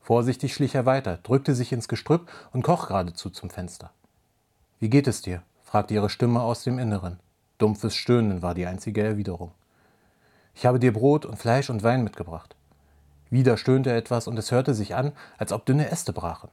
Vorsichtig 0.01 0.53
schlich 0.53 0.75
er 0.75 0.87
weiter, 0.87 1.19
drückte 1.23 1.55
sich 1.55 1.73
ins 1.73 1.89
Gestrüpp 1.89 2.31
und 2.53 2.63
kroch 2.63 2.89
geradezu 2.89 3.31
zum 3.31 3.51
Fenster. 3.51 3.91
Wie 4.79 4.91
geht 4.91 5.07
es 5.07 5.23
dir? 5.23 5.43
fragte 5.63 5.95
ihre 5.95 6.11
Stimme 6.11 6.43
aus 6.43 6.63
dem 6.63 6.79
Inneren. 6.79 7.19
Dumpfes 7.59 7.95
Stöhnen 7.95 8.43
war 8.43 8.55
die 8.55 8.67
einzige 8.67 9.03
Erwiderung. 9.03 9.53
Ich 10.55 10.67
habe 10.67 10.79
dir 10.79 10.93
Brot 10.93 11.25
und 11.25 11.39
Fleisch 11.39 11.71
und 11.71 11.83
Wein 11.83 12.05
mitgebracht. 12.05 12.55
Wieder 13.31 13.57
stöhnte 13.57 13.91
er 13.91 13.97
etwas 13.97 14.29
und 14.29 14.39
es 14.39 14.53
hörte 14.53 14.75
sich 14.75 14.95
an, 14.95 15.13
als 15.39 15.53
ob 15.53 15.65
dünne 15.67 15.91
Äste 15.91 16.13
brachen. 16.13 16.51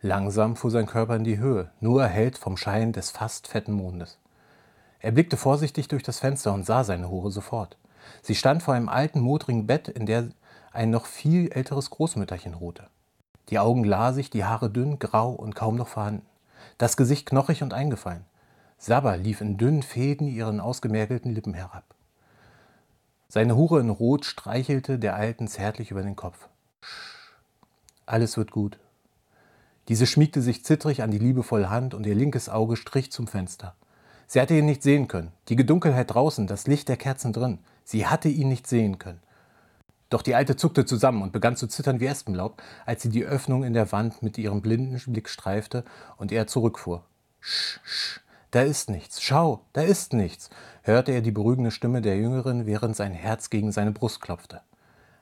Langsam 0.00 0.56
fuhr 0.56 0.70
sein 0.70 0.86
Körper 0.86 1.16
in 1.16 1.24
die 1.24 1.38
Höhe, 1.38 1.70
nur 1.80 2.02
erhellt 2.02 2.38
vom 2.38 2.56
Schein 2.56 2.92
des 2.92 3.10
fast 3.10 3.48
fetten 3.48 3.72
Mondes. 3.72 4.18
Er 5.00 5.12
blickte 5.12 5.36
vorsichtig 5.36 5.88
durch 5.88 6.02
das 6.02 6.18
Fenster 6.18 6.52
und 6.52 6.64
sah 6.64 6.84
seine 6.84 7.10
Hure 7.10 7.30
sofort. 7.30 7.76
Sie 8.22 8.34
stand 8.34 8.62
vor 8.62 8.74
einem 8.74 8.88
alten, 8.88 9.20
modrigen 9.20 9.66
Bett, 9.66 9.88
in 9.88 10.06
der 10.06 10.28
ein 10.72 10.90
noch 10.90 11.06
viel 11.06 11.50
älteres 11.52 11.90
Großmütterchen 11.90 12.54
ruhte. 12.54 12.88
Die 13.48 13.58
Augen 13.58 13.82
glasig, 13.82 14.30
die 14.30 14.44
Haare 14.44 14.70
dünn, 14.70 14.98
grau 14.98 15.30
und 15.32 15.54
kaum 15.54 15.76
noch 15.76 15.88
vorhanden. 15.88 16.26
Das 16.78 16.96
Gesicht 16.96 17.26
knochig 17.26 17.62
und 17.62 17.72
eingefallen. 17.72 18.24
Sabber 18.78 19.16
lief 19.16 19.40
in 19.40 19.56
dünnen 19.58 19.82
Fäden 19.82 20.28
ihren 20.28 20.60
ausgemergelten 20.60 21.34
Lippen 21.34 21.54
herab. 21.54 21.84
Seine 23.28 23.56
Hure 23.56 23.80
in 23.80 23.90
Rot 23.90 24.24
streichelte 24.24 24.98
der 24.98 25.14
Alten 25.14 25.48
zärtlich 25.48 25.90
über 25.90 26.02
den 26.02 26.16
Kopf. 26.16 26.48
alles 28.06 28.36
wird 28.36 28.50
gut. 28.50 28.78
Diese 29.88 30.06
schmiegte 30.06 30.42
sich 30.42 30.64
zittrig 30.64 31.02
an 31.02 31.10
die 31.10 31.18
liebevolle 31.18 31.70
Hand 31.70 31.94
und 31.94 32.06
ihr 32.06 32.14
linkes 32.14 32.48
Auge 32.48 32.76
strich 32.76 33.12
zum 33.12 33.26
Fenster. 33.26 33.74
Sie 34.32 34.40
hatte 34.40 34.54
ihn 34.54 34.66
nicht 34.66 34.84
sehen 34.84 35.08
können. 35.08 35.32
Die 35.48 35.56
Gedunkelheit 35.56 36.14
draußen, 36.14 36.46
das 36.46 36.68
Licht 36.68 36.88
der 36.88 36.96
Kerzen 36.96 37.32
drin. 37.32 37.58
Sie 37.82 38.06
hatte 38.06 38.28
ihn 38.28 38.48
nicht 38.48 38.68
sehen 38.68 39.00
können. 39.00 39.18
Doch 40.08 40.22
die 40.22 40.36
Alte 40.36 40.54
zuckte 40.54 40.84
zusammen 40.84 41.22
und 41.22 41.32
begann 41.32 41.56
zu 41.56 41.66
zittern 41.66 41.98
wie 41.98 42.06
Espenlaub, 42.06 42.62
als 42.86 43.02
sie 43.02 43.08
die 43.08 43.24
Öffnung 43.24 43.64
in 43.64 43.72
der 43.72 43.90
Wand 43.90 44.22
mit 44.22 44.38
ihrem 44.38 44.62
blinden 44.62 45.00
Blick 45.12 45.28
streifte 45.28 45.82
und 46.16 46.30
er 46.30 46.46
zurückfuhr. 46.46 47.02
Sch, 47.40 47.80
sch, 47.82 48.20
da 48.52 48.62
ist 48.62 48.88
nichts. 48.88 49.20
Schau, 49.20 49.62
da 49.72 49.80
ist 49.80 50.12
nichts, 50.12 50.48
hörte 50.82 51.10
er 51.10 51.22
die 51.22 51.32
beruhigende 51.32 51.72
Stimme 51.72 52.00
der 52.00 52.16
Jüngerin, 52.16 52.66
während 52.66 52.94
sein 52.94 53.12
Herz 53.12 53.50
gegen 53.50 53.72
seine 53.72 53.90
Brust 53.90 54.20
klopfte. 54.20 54.60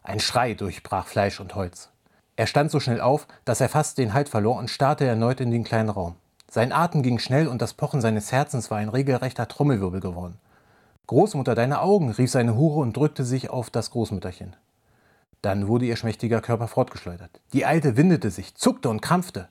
Ein 0.03 0.21
Schrei 0.21 0.53
durchbrach 0.53 1.07
Fleisch 1.07 1.41
und 1.41 1.55
Holz. 1.55 1.89
Er 2.37 2.47
stand 2.47 2.71
so 2.71 2.79
schnell 2.79 3.01
auf, 3.01 3.27
dass 3.47 3.63
er 3.63 3.71
fast 3.71 3.97
den 3.97 4.13
Halt 4.13 4.29
verlor 4.29 4.59
und 4.59 4.69
starrte 4.69 5.07
erneut 5.07 5.41
in 5.41 5.51
den 5.51 5.65
kleinen 5.65 5.89
Raum. 5.89 6.17
Sein 6.51 6.73
Atem 6.73 7.03
ging 7.03 7.19
schnell 7.19 7.47
und 7.47 7.61
das 7.61 7.75
Pochen 7.75 8.01
seines 8.01 8.33
Herzens 8.33 8.71
war 8.71 8.79
ein 8.79 8.89
regelrechter 8.89 9.49
Trommelwirbel 9.49 10.01
geworden. 10.01 10.39
Großmutter, 11.07 11.55
deine 11.55 11.81
Augen, 11.83 12.11
rief 12.11 12.31
seine 12.31 12.57
Hure 12.57 12.81
und 12.81 12.97
drückte 12.97 13.25
sich 13.25 13.51
auf 13.51 13.69
das 13.69 13.91
Großmütterchen. 13.91 14.57
Dann 15.43 15.69
wurde 15.69 15.85
ihr 15.85 15.97
schmächtiger 15.97 16.41
Körper 16.41 16.67
fortgeschleudert. 16.67 17.31
Die 17.53 17.67
Alte 17.67 17.97
windete 17.99 18.31
sich, 18.31 18.55
zuckte 18.55 18.89
und 18.89 19.03
krampfte. 19.03 19.49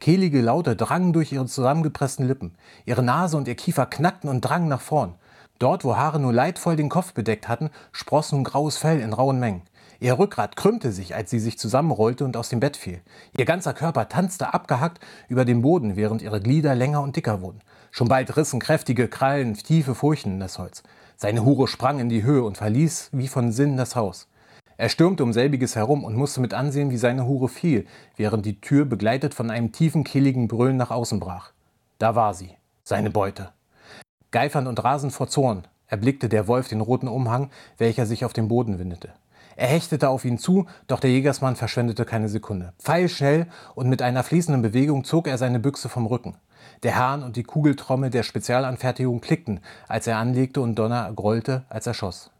Kehlige 0.00 0.42
Laute 0.42 0.76
drangen 0.76 1.14
durch 1.14 1.32
ihre 1.32 1.46
zusammengepressten 1.46 2.26
Lippen. 2.26 2.54
Ihre 2.84 3.02
Nase 3.02 3.38
und 3.38 3.48
ihr 3.48 3.54
Kiefer 3.54 3.86
knackten 3.86 4.28
und 4.28 4.42
drangen 4.42 4.68
nach 4.68 4.82
vorn. 4.82 5.14
Dort, 5.58 5.84
wo 5.84 5.96
Haare 5.96 6.20
nur 6.20 6.32
leidvoll 6.32 6.76
den 6.76 6.90
Kopf 6.90 7.14
bedeckt 7.14 7.48
hatten, 7.48 7.70
spross 7.92 8.32
nun 8.32 8.44
graues 8.44 8.76
Fell 8.76 9.00
in 9.00 9.12
rauen 9.12 9.38
Mengen. 9.40 9.62
Ihr 10.00 10.18
Rückgrat 10.18 10.56
krümmte 10.56 10.92
sich, 10.92 11.14
als 11.14 11.30
sie 11.30 11.38
sich 11.38 11.58
zusammenrollte 11.58 12.24
und 12.24 12.36
aus 12.36 12.48
dem 12.48 12.60
Bett 12.60 12.76
fiel. 12.76 13.00
Ihr 13.36 13.44
ganzer 13.44 13.74
Körper 13.74 14.08
tanzte 14.08 14.52
abgehackt 14.52 15.00
über 15.28 15.44
den 15.44 15.62
Boden, 15.62 15.96
während 15.96 16.22
ihre 16.22 16.40
Glieder 16.40 16.74
länger 16.74 17.02
und 17.02 17.16
dicker 17.16 17.40
wurden. 17.40 17.60
Schon 17.90 18.08
bald 18.08 18.36
rissen 18.36 18.60
kräftige 18.60 19.08
Krallen 19.08 19.54
tiefe 19.54 19.94
Furchen 19.94 20.32
in 20.32 20.40
das 20.40 20.58
Holz. 20.58 20.82
Seine 21.16 21.44
Hure 21.44 21.68
sprang 21.68 22.00
in 22.00 22.08
die 22.08 22.24
Höhe 22.24 22.42
und 22.42 22.56
verließ 22.58 23.10
wie 23.12 23.28
von 23.28 23.52
Sinn 23.52 23.76
das 23.76 23.94
Haus. 23.94 24.28
Er 24.76 24.88
stürmte 24.88 25.22
um 25.22 25.32
selbiges 25.32 25.76
herum 25.76 26.02
und 26.02 26.16
musste 26.16 26.40
mit 26.40 26.52
ansehen, 26.52 26.90
wie 26.90 26.96
seine 26.96 27.26
Hure 27.26 27.48
fiel, 27.48 27.86
während 28.16 28.44
die 28.44 28.60
Tür 28.60 28.84
begleitet 28.84 29.32
von 29.32 29.50
einem 29.50 29.70
tiefen, 29.70 30.02
kehligen 30.02 30.48
Brüllen 30.48 30.76
nach 30.76 30.90
außen 30.90 31.20
brach. 31.20 31.52
Da 31.98 32.16
war 32.16 32.34
sie, 32.34 32.50
seine 32.82 33.10
Beute. 33.10 33.50
Geifernd 34.32 34.66
und 34.66 34.82
rasend 34.82 35.12
vor 35.12 35.28
Zorn 35.28 35.68
erblickte 35.86 36.28
der 36.28 36.48
Wolf 36.48 36.66
den 36.66 36.80
roten 36.80 37.06
Umhang, 37.06 37.50
welcher 37.78 38.06
sich 38.06 38.24
auf 38.24 38.32
dem 38.32 38.48
Boden 38.48 38.80
windete. 38.80 39.12
Er 39.56 39.68
hechtete 39.68 40.08
auf 40.08 40.24
ihn 40.24 40.38
zu, 40.38 40.66
doch 40.86 41.00
der 41.00 41.10
Jägersmann 41.10 41.56
verschwendete 41.56 42.04
keine 42.04 42.28
Sekunde. 42.28 42.72
Pfeilschnell 42.78 43.46
und 43.74 43.88
mit 43.88 44.02
einer 44.02 44.22
fließenden 44.22 44.62
Bewegung 44.62 45.04
zog 45.04 45.28
er 45.28 45.38
seine 45.38 45.60
Büchse 45.60 45.88
vom 45.88 46.06
Rücken. 46.06 46.36
Der 46.82 46.96
Hahn 46.96 47.22
und 47.22 47.36
die 47.36 47.44
Kugeltrommel 47.44 48.10
der 48.10 48.22
Spezialanfertigung 48.22 49.20
klickten, 49.20 49.60
als 49.88 50.06
er 50.06 50.18
anlegte 50.18 50.60
und 50.60 50.74
Donner 50.74 51.12
grollte, 51.14 51.64
als 51.68 51.86
er 51.86 51.94
schoss. 51.94 52.30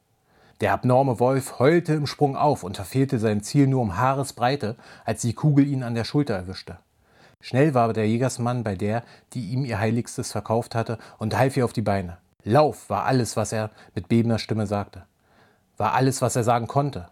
Der 0.61 0.73
abnorme 0.73 1.19
Wolf 1.21 1.59
heulte 1.59 1.95
im 1.95 2.07
Sprung 2.07 2.37
auf 2.37 2.63
und 2.63 2.77
verfehlte 2.77 3.19
sein 3.19 3.43
Ziel 3.43 3.67
nur 3.67 3.83
um 3.83 3.97
Haaresbreite, 3.97 4.77
als 5.05 5.23
die 5.23 5.35
Kugel 5.35 5.67
ihn 5.67 5.83
an 5.83 5.95
der 5.95 6.05
Schulter 6.05 6.35
erwischte. 6.35 6.79
Schnell 7.41 7.75
war 7.75 7.93
der 7.93 8.09
Jägersmann 8.09 8.65
bei 8.65 8.75
der, 8.75 9.03
die 9.35 9.51
ihm 9.51 9.65
ihr 9.65 9.79
Heiligstes 9.79 10.33
verkauft 10.33 10.75
hatte, 10.75 10.99
und 11.19 11.37
half 11.37 11.57
ihr 11.57 11.65
auf 11.65 11.73
die 11.73 11.83
Beine. 11.83 12.19
Lauf 12.43 12.89
war 12.89 13.05
alles, 13.05 13.37
was 13.37 13.53
er 13.53 13.71
mit 13.95 14.09
bebender 14.09 14.39
Stimme 14.39 14.67
sagte. 14.67 15.05
War 15.77 15.95
alles, 15.95 16.23
was 16.23 16.37
er 16.37 16.45
sagen 16.45 16.67
konnte. 16.67 17.09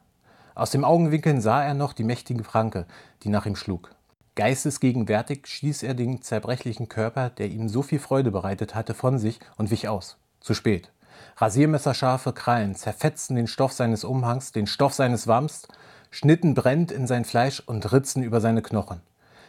Aus 0.54 0.70
dem 0.70 0.84
Augenwinkeln 0.84 1.40
sah 1.40 1.64
er 1.64 1.74
noch 1.74 1.92
die 1.92 2.04
mächtige 2.04 2.44
Franke, 2.44 2.86
die 3.22 3.28
nach 3.28 3.46
ihm 3.46 3.56
schlug. 3.56 3.94
Geistesgegenwärtig 4.34 5.46
stieß 5.46 5.82
er 5.82 5.94
den 5.94 6.22
zerbrechlichen 6.22 6.88
Körper, 6.88 7.30
der 7.30 7.48
ihm 7.48 7.68
so 7.68 7.82
viel 7.82 7.98
Freude 7.98 8.30
bereitet 8.30 8.74
hatte, 8.74 8.94
von 8.94 9.18
sich 9.18 9.40
und 9.56 9.70
wich 9.70 9.88
aus. 9.88 10.16
Zu 10.40 10.54
spät. 10.54 10.90
Rasiermesserscharfe 11.36 12.32
Krallen 12.32 12.74
zerfetzten 12.74 13.36
den 13.36 13.46
Stoff 13.46 13.72
seines 13.72 14.04
Umhangs, 14.04 14.52
den 14.52 14.66
Stoff 14.66 14.94
seines 14.94 15.26
Wamms, 15.26 15.68
schnitten 16.10 16.54
brennend 16.54 16.92
in 16.92 17.06
sein 17.06 17.24
Fleisch 17.24 17.60
und 17.60 17.92
ritzten 17.92 18.22
über 18.22 18.40
seine 18.40 18.62
Knochen. 18.62 19.00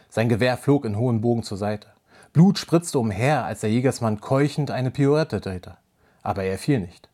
Sein 0.08 0.28
Gewehr 0.28 0.56
flog 0.56 0.84
in 0.84 0.96
hohem 0.96 1.20
Bogen 1.20 1.42
zur 1.42 1.58
Seite. 1.58 1.88
Blut 2.32 2.58
spritzte 2.58 2.98
umher, 2.98 3.44
als 3.44 3.60
der 3.60 3.70
Jägersmann 3.70 4.20
keuchend 4.20 4.70
eine 4.70 4.90
Pirouette 4.90 5.40
drehte. 5.40 5.76
Aber 6.22 6.44
er 6.44 6.58
fiel 6.58 6.80
nicht. 6.80 7.08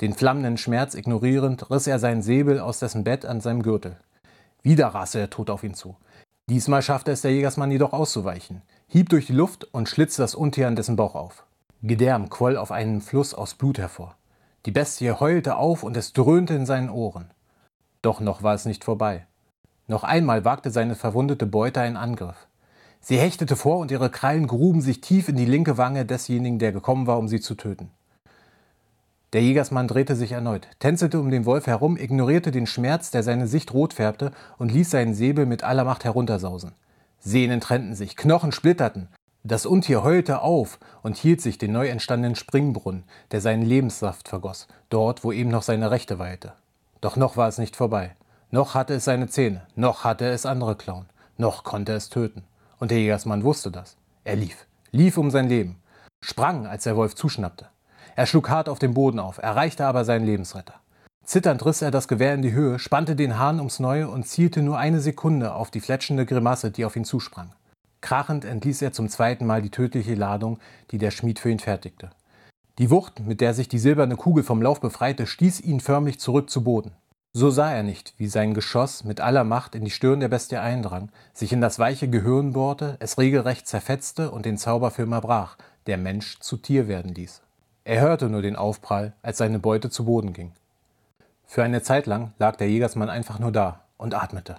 Den 0.00 0.14
flammenden 0.14 0.56
Schmerz 0.56 0.94
ignorierend, 0.94 1.70
riss 1.70 1.86
er 1.86 1.98
seinen 1.98 2.22
Säbel 2.22 2.58
aus 2.58 2.78
dessen 2.78 3.04
Bett 3.04 3.26
an 3.26 3.42
seinem 3.42 3.62
Gürtel. 3.62 3.98
Wieder 4.62 4.88
raste 4.88 5.18
er 5.20 5.28
tot 5.28 5.50
auf 5.50 5.62
ihn 5.62 5.74
zu. 5.74 5.96
Diesmal 6.48 6.80
schaffte 6.80 7.12
es 7.12 7.20
der 7.20 7.32
Jägersmann 7.32 7.70
jedoch 7.70 7.92
auszuweichen, 7.92 8.62
hieb 8.86 9.10
durch 9.10 9.26
die 9.26 9.34
Luft 9.34 9.64
und 9.72 9.88
schlitzte 9.88 10.22
das 10.22 10.34
Untier 10.34 10.68
an 10.68 10.76
dessen 10.76 10.96
Bauch 10.96 11.14
auf. 11.14 11.44
Gedärm 11.82 12.30
quoll 12.30 12.56
auf 12.56 12.72
einen 12.72 13.02
Fluss 13.02 13.34
aus 13.34 13.54
Blut 13.54 13.78
hervor. 13.78 14.16
Die 14.66 14.70
Bestie 14.70 15.12
heulte 15.12 15.56
auf 15.56 15.82
und 15.82 15.96
es 15.96 16.12
dröhnte 16.12 16.54
in 16.54 16.66
seinen 16.66 16.90
Ohren. 16.90 17.30
Doch 18.02 18.20
noch 18.20 18.42
war 18.42 18.54
es 18.54 18.64
nicht 18.64 18.84
vorbei. 18.84 19.26
Noch 19.86 20.02
einmal 20.02 20.44
wagte 20.44 20.70
seine 20.70 20.94
verwundete 20.94 21.46
Beute 21.46 21.80
einen 21.80 21.96
Angriff. 21.96 22.46
Sie 23.00 23.18
hechtete 23.18 23.56
vor 23.56 23.78
und 23.78 23.90
ihre 23.90 24.10
Krallen 24.10 24.46
gruben 24.46 24.80
sich 24.80 25.00
tief 25.00 25.28
in 25.28 25.36
die 25.36 25.46
linke 25.46 25.78
Wange 25.78 26.06
desjenigen, 26.06 26.58
der 26.58 26.72
gekommen 26.72 27.06
war, 27.06 27.18
um 27.18 27.28
sie 27.28 27.40
zu 27.40 27.54
töten. 27.54 27.90
Der 29.32 29.42
Jägersmann 29.42 29.86
drehte 29.86 30.16
sich 30.16 30.32
erneut, 30.32 30.66
tänzelte 30.80 31.20
um 31.20 31.30
den 31.30 31.46
Wolf 31.46 31.66
herum, 31.66 31.96
ignorierte 31.96 32.50
den 32.50 32.66
Schmerz, 32.66 33.10
der 33.10 33.22
seine 33.22 33.46
Sicht 33.46 33.72
rot 33.72 33.94
färbte, 33.94 34.32
und 34.58 34.72
ließ 34.72 34.90
seinen 34.90 35.14
Säbel 35.14 35.46
mit 35.46 35.62
aller 35.62 35.84
Macht 35.84 36.04
heruntersausen. 36.04 36.72
Sehnen 37.20 37.60
trennten 37.60 37.94
sich, 37.94 38.16
Knochen 38.16 38.50
splitterten, 38.50 39.08
das 39.42 39.64
Untier 39.64 40.02
heulte 40.02 40.42
auf 40.42 40.78
und 41.02 41.16
hielt 41.16 41.40
sich 41.40 41.56
den 41.56 41.72
neu 41.72 41.88
entstandenen 41.88 42.36
Springbrunnen, 42.36 43.04
der 43.30 43.40
seinen 43.40 43.62
Lebenssaft 43.62 44.28
vergoss, 44.28 44.68
dort, 44.90 45.24
wo 45.24 45.32
eben 45.32 45.48
noch 45.48 45.62
seine 45.62 45.90
Rechte 45.90 46.18
weilte. 46.18 46.52
Doch 47.00 47.16
noch 47.16 47.38
war 47.38 47.48
es 47.48 47.56
nicht 47.56 47.74
vorbei. 47.74 48.14
Noch 48.50 48.74
hatte 48.74 48.94
es 48.94 49.06
seine 49.06 49.28
Zähne, 49.28 49.66
noch 49.76 50.04
hatte 50.04 50.26
es 50.26 50.44
andere 50.44 50.76
Klauen, 50.76 51.06
noch 51.38 51.64
konnte 51.64 51.92
es 51.92 52.10
töten. 52.10 52.42
Und 52.78 52.90
der 52.90 52.98
Jägersmann 52.98 53.42
wusste 53.42 53.70
das. 53.70 53.96
Er 54.24 54.36
lief, 54.36 54.66
lief 54.90 55.16
um 55.16 55.30
sein 55.30 55.48
Leben, 55.48 55.80
sprang, 56.20 56.66
als 56.66 56.84
der 56.84 56.96
Wolf 56.96 57.14
zuschnappte. 57.14 57.68
Er 58.16 58.26
schlug 58.26 58.50
hart 58.50 58.68
auf 58.68 58.78
den 58.78 58.94
Boden 58.94 59.18
auf, 59.18 59.38
erreichte 59.38 59.86
aber 59.86 60.04
seinen 60.04 60.26
Lebensretter. 60.26 60.74
Zitternd 61.24 61.64
riss 61.64 61.82
er 61.82 61.90
das 61.90 62.08
Gewehr 62.08 62.34
in 62.34 62.42
die 62.42 62.52
Höhe, 62.52 62.78
spannte 62.78 63.14
den 63.14 63.38
Hahn 63.38 63.58
ums 63.58 63.78
Neue 63.78 64.08
und 64.08 64.26
zielte 64.26 64.62
nur 64.62 64.78
eine 64.78 65.00
Sekunde 65.00 65.54
auf 65.54 65.70
die 65.70 65.80
fletschende 65.80 66.26
Grimasse, 66.26 66.70
die 66.70 66.84
auf 66.84 66.96
ihn 66.96 67.04
zusprang. 67.04 67.52
Krachend 68.00 68.44
entließ 68.44 68.82
er 68.82 68.92
zum 68.92 69.08
zweiten 69.08 69.46
Mal 69.46 69.62
die 69.62 69.70
tödliche 69.70 70.14
Ladung, 70.14 70.58
die 70.90 70.98
der 70.98 71.10
Schmied 71.10 71.38
für 71.38 71.50
ihn 71.50 71.58
fertigte. 71.58 72.10
Die 72.78 72.90
Wucht, 72.90 73.20
mit 73.20 73.40
der 73.40 73.54
sich 73.54 73.68
die 73.68 73.78
silberne 73.78 74.16
Kugel 74.16 74.42
vom 74.42 74.62
Lauf 74.62 74.80
befreite, 74.80 75.26
stieß 75.26 75.60
ihn 75.60 75.80
förmlich 75.80 76.18
zurück 76.18 76.48
zu 76.48 76.64
Boden. 76.64 76.92
So 77.32 77.50
sah 77.50 77.72
er 77.72 77.84
nicht, 77.84 78.14
wie 78.16 78.26
sein 78.26 78.54
Geschoss 78.54 79.04
mit 79.04 79.20
aller 79.20 79.44
Macht 79.44 79.76
in 79.76 79.84
die 79.84 79.90
Stirn 79.90 80.18
der 80.18 80.28
Bestie 80.28 80.56
eindrang, 80.56 81.10
sich 81.32 81.52
in 81.52 81.60
das 81.60 81.78
weiche 81.78 82.08
Gehirn 82.08 82.54
bohrte, 82.54 82.96
es 82.98 83.18
regelrecht 83.18 83.68
zerfetzte 83.68 84.32
und 84.32 84.46
den 84.46 84.58
Zauber 84.58 84.90
für 84.90 85.02
immer 85.02 85.20
brach, 85.20 85.56
der 85.86 85.96
Mensch 85.96 86.40
zu 86.40 86.56
Tier 86.56 86.88
werden 86.88 87.14
ließ. 87.14 87.42
Er 87.84 88.00
hörte 88.02 88.28
nur 88.28 88.42
den 88.42 88.56
Aufprall, 88.56 89.14
als 89.22 89.38
seine 89.38 89.58
Beute 89.58 89.90
zu 89.90 90.04
Boden 90.04 90.32
ging. 90.32 90.52
Für 91.46 91.62
eine 91.62 91.82
Zeit 91.82 92.06
lang 92.06 92.32
lag 92.38 92.56
der 92.56 92.68
Jägersmann 92.68 93.08
einfach 93.08 93.38
nur 93.38 93.52
da 93.52 93.80
und 93.96 94.14
atmete. 94.14 94.56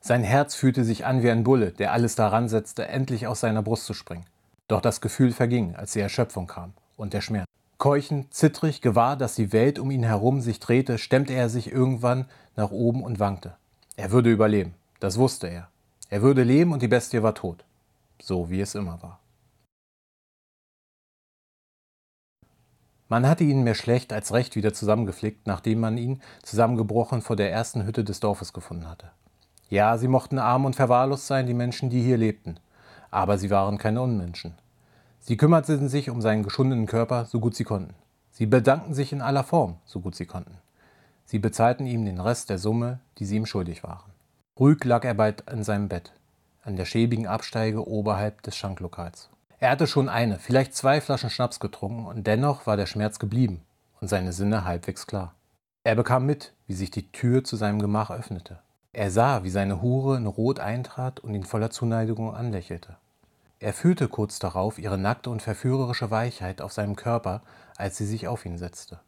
Sein 0.00 0.22
Herz 0.22 0.54
fühlte 0.54 0.84
sich 0.84 1.04
an 1.04 1.22
wie 1.22 1.30
ein 1.30 1.44
Bulle, 1.44 1.72
der 1.72 1.92
alles 1.92 2.14
daran 2.14 2.48
setzte, 2.48 2.86
endlich 2.88 3.26
aus 3.26 3.40
seiner 3.40 3.62
Brust 3.62 3.86
zu 3.86 3.94
springen. 3.94 4.26
Doch 4.68 4.80
das 4.80 5.00
Gefühl 5.00 5.32
verging, 5.32 5.76
als 5.76 5.92
die 5.92 6.00
Erschöpfung 6.00 6.46
kam 6.46 6.72
und 6.96 7.12
der 7.12 7.20
Schmerz. 7.20 7.46
Keuchend, 7.78 8.32
zittrig, 8.32 8.80
gewahr, 8.80 9.16
dass 9.16 9.34
die 9.34 9.52
Welt 9.52 9.78
um 9.78 9.90
ihn 9.90 10.04
herum 10.04 10.40
sich 10.40 10.60
drehte, 10.60 10.98
stemmte 10.98 11.32
er 11.32 11.48
sich 11.48 11.70
irgendwann 11.70 12.26
nach 12.56 12.70
oben 12.70 13.02
und 13.02 13.18
wankte. 13.18 13.54
Er 13.96 14.12
würde 14.12 14.30
überleben, 14.30 14.74
das 15.00 15.18
wusste 15.18 15.48
er. 15.48 15.68
Er 16.08 16.22
würde 16.22 16.44
leben 16.44 16.72
und 16.72 16.80
die 16.82 16.88
Bestie 16.88 17.22
war 17.22 17.34
tot. 17.34 17.64
So 18.20 18.50
wie 18.50 18.60
es 18.60 18.74
immer 18.74 19.02
war. 19.02 19.18
Man 23.12 23.28
hatte 23.28 23.44
ihn 23.44 23.62
mehr 23.62 23.74
schlecht 23.74 24.10
als 24.10 24.32
recht 24.32 24.56
wieder 24.56 24.72
zusammengeflickt, 24.72 25.46
nachdem 25.46 25.80
man 25.80 25.98
ihn 25.98 26.22
zusammengebrochen 26.42 27.20
vor 27.20 27.36
der 27.36 27.52
ersten 27.52 27.84
Hütte 27.84 28.04
des 28.04 28.20
Dorfes 28.20 28.54
gefunden 28.54 28.88
hatte. 28.88 29.10
Ja, 29.68 29.98
sie 29.98 30.08
mochten 30.08 30.38
arm 30.38 30.64
und 30.64 30.76
verwahrlost 30.76 31.26
sein, 31.26 31.46
die 31.46 31.52
Menschen, 31.52 31.90
die 31.90 32.00
hier 32.00 32.16
lebten, 32.16 32.58
aber 33.10 33.36
sie 33.36 33.50
waren 33.50 33.76
keine 33.76 34.00
Unmenschen. 34.00 34.54
Sie 35.20 35.36
kümmerten 35.36 35.90
sich 35.90 36.08
um 36.08 36.22
seinen 36.22 36.42
geschundenen 36.42 36.86
Körper, 36.86 37.26
so 37.26 37.38
gut 37.38 37.54
sie 37.54 37.64
konnten. 37.64 37.92
Sie 38.30 38.46
bedankten 38.46 38.94
sich 38.94 39.12
in 39.12 39.20
aller 39.20 39.44
Form, 39.44 39.76
so 39.84 40.00
gut 40.00 40.14
sie 40.14 40.24
konnten. 40.24 40.56
Sie 41.26 41.38
bezahlten 41.38 41.84
ihm 41.84 42.06
den 42.06 42.18
Rest 42.18 42.48
der 42.48 42.56
Summe, 42.56 42.98
die 43.18 43.26
sie 43.26 43.36
ihm 43.36 43.44
schuldig 43.44 43.82
waren. 43.82 44.10
Ruhig 44.58 44.82
lag 44.84 45.04
er 45.04 45.12
bald 45.12 45.42
in 45.50 45.64
seinem 45.64 45.88
Bett, 45.88 46.14
an 46.62 46.76
der 46.76 46.86
schäbigen 46.86 47.26
Absteige 47.26 47.86
oberhalb 47.86 48.40
des 48.40 48.56
Schanklokals. 48.56 49.28
Er 49.62 49.70
hatte 49.70 49.86
schon 49.86 50.08
eine, 50.08 50.40
vielleicht 50.40 50.74
zwei 50.74 51.00
Flaschen 51.00 51.30
Schnaps 51.30 51.60
getrunken 51.60 52.06
und 52.06 52.26
dennoch 52.26 52.66
war 52.66 52.76
der 52.76 52.86
Schmerz 52.86 53.20
geblieben 53.20 53.62
und 54.00 54.08
seine 54.08 54.32
Sinne 54.32 54.64
halbwegs 54.64 55.06
klar. 55.06 55.36
Er 55.84 55.94
bekam 55.94 56.26
mit, 56.26 56.52
wie 56.66 56.74
sich 56.74 56.90
die 56.90 57.12
Tür 57.12 57.44
zu 57.44 57.54
seinem 57.54 57.78
Gemach 57.78 58.10
öffnete. 58.10 58.58
Er 58.92 59.12
sah, 59.12 59.44
wie 59.44 59.50
seine 59.50 59.80
Hure 59.80 60.16
in 60.16 60.26
Rot 60.26 60.58
eintrat 60.58 61.20
und 61.20 61.32
ihn 61.32 61.44
voller 61.44 61.70
Zuneigung 61.70 62.34
anlächelte. 62.34 62.96
Er 63.60 63.72
fühlte 63.72 64.08
kurz 64.08 64.40
darauf 64.40 64.80
ihre 64.80 64.98
nackte 64.98 65.30
und 65.30 65.42
verführerische 65.42 66.10
Weichheit 66.10 66.60
auf 66.60 66.72
seinem 66.72 66.96
Körper, 66.96 67.42
als 67.76 67.96
sie 67.96 68.06
sich 68.06 68.26
auf 68.26 68.44
ihn 68.44 68.58
setzte. 68.58 68.98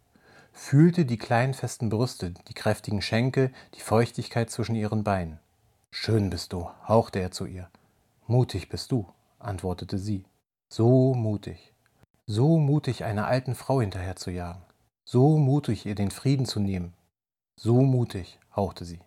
Fühlte 0.53 1.05
die 1.05 1.19
kleinen 1.19 1.55
festen 1.55 1.89
Brüste, 1.89 2.31
die 2.31 2.55
kräftigen 2.55 3.03
Schenkel, 3.03 3.53
die 3.75 3.81
Feuchtigkeit 3.81 4.51
zwischen 4.51 4.77
ihren 4.77 5.03
Beinen. 5.03 5.41
Schön 5.91 6.31
bist 6.31 6.53
du, 6.53 6.71
hauchte 6.87 7.19
er 7.19 7.33
zu 7.33 7.45
ihr. 7.45 7.69
Mutig 8.29 8.69
bist 8.69 8.93
du, 8.93 9.09
antwortete 9.41 9.99
sie. 9.99 10.25
So 10.77 11.15
mutig. 11.15 11.73
So 12.27 12.59
mutig, 12.59 13.05
einer 13.05 13.29
alten 13.29 13.55
Frau 13.55 13.81
hinterherzujagen. 13.81 14.61
So 15.05 15.39
mutig, 15.39 15.87
ihr 15.87 15.95
den 15.95 16.11
Frieden 16.11 16.47
zu 16.47 16.59
nehmen. 16.59 16.95
So 17.55 17.83
mutig, 17.83 18.41
hauchte 18.57 18.85
sie. 18.85 18.99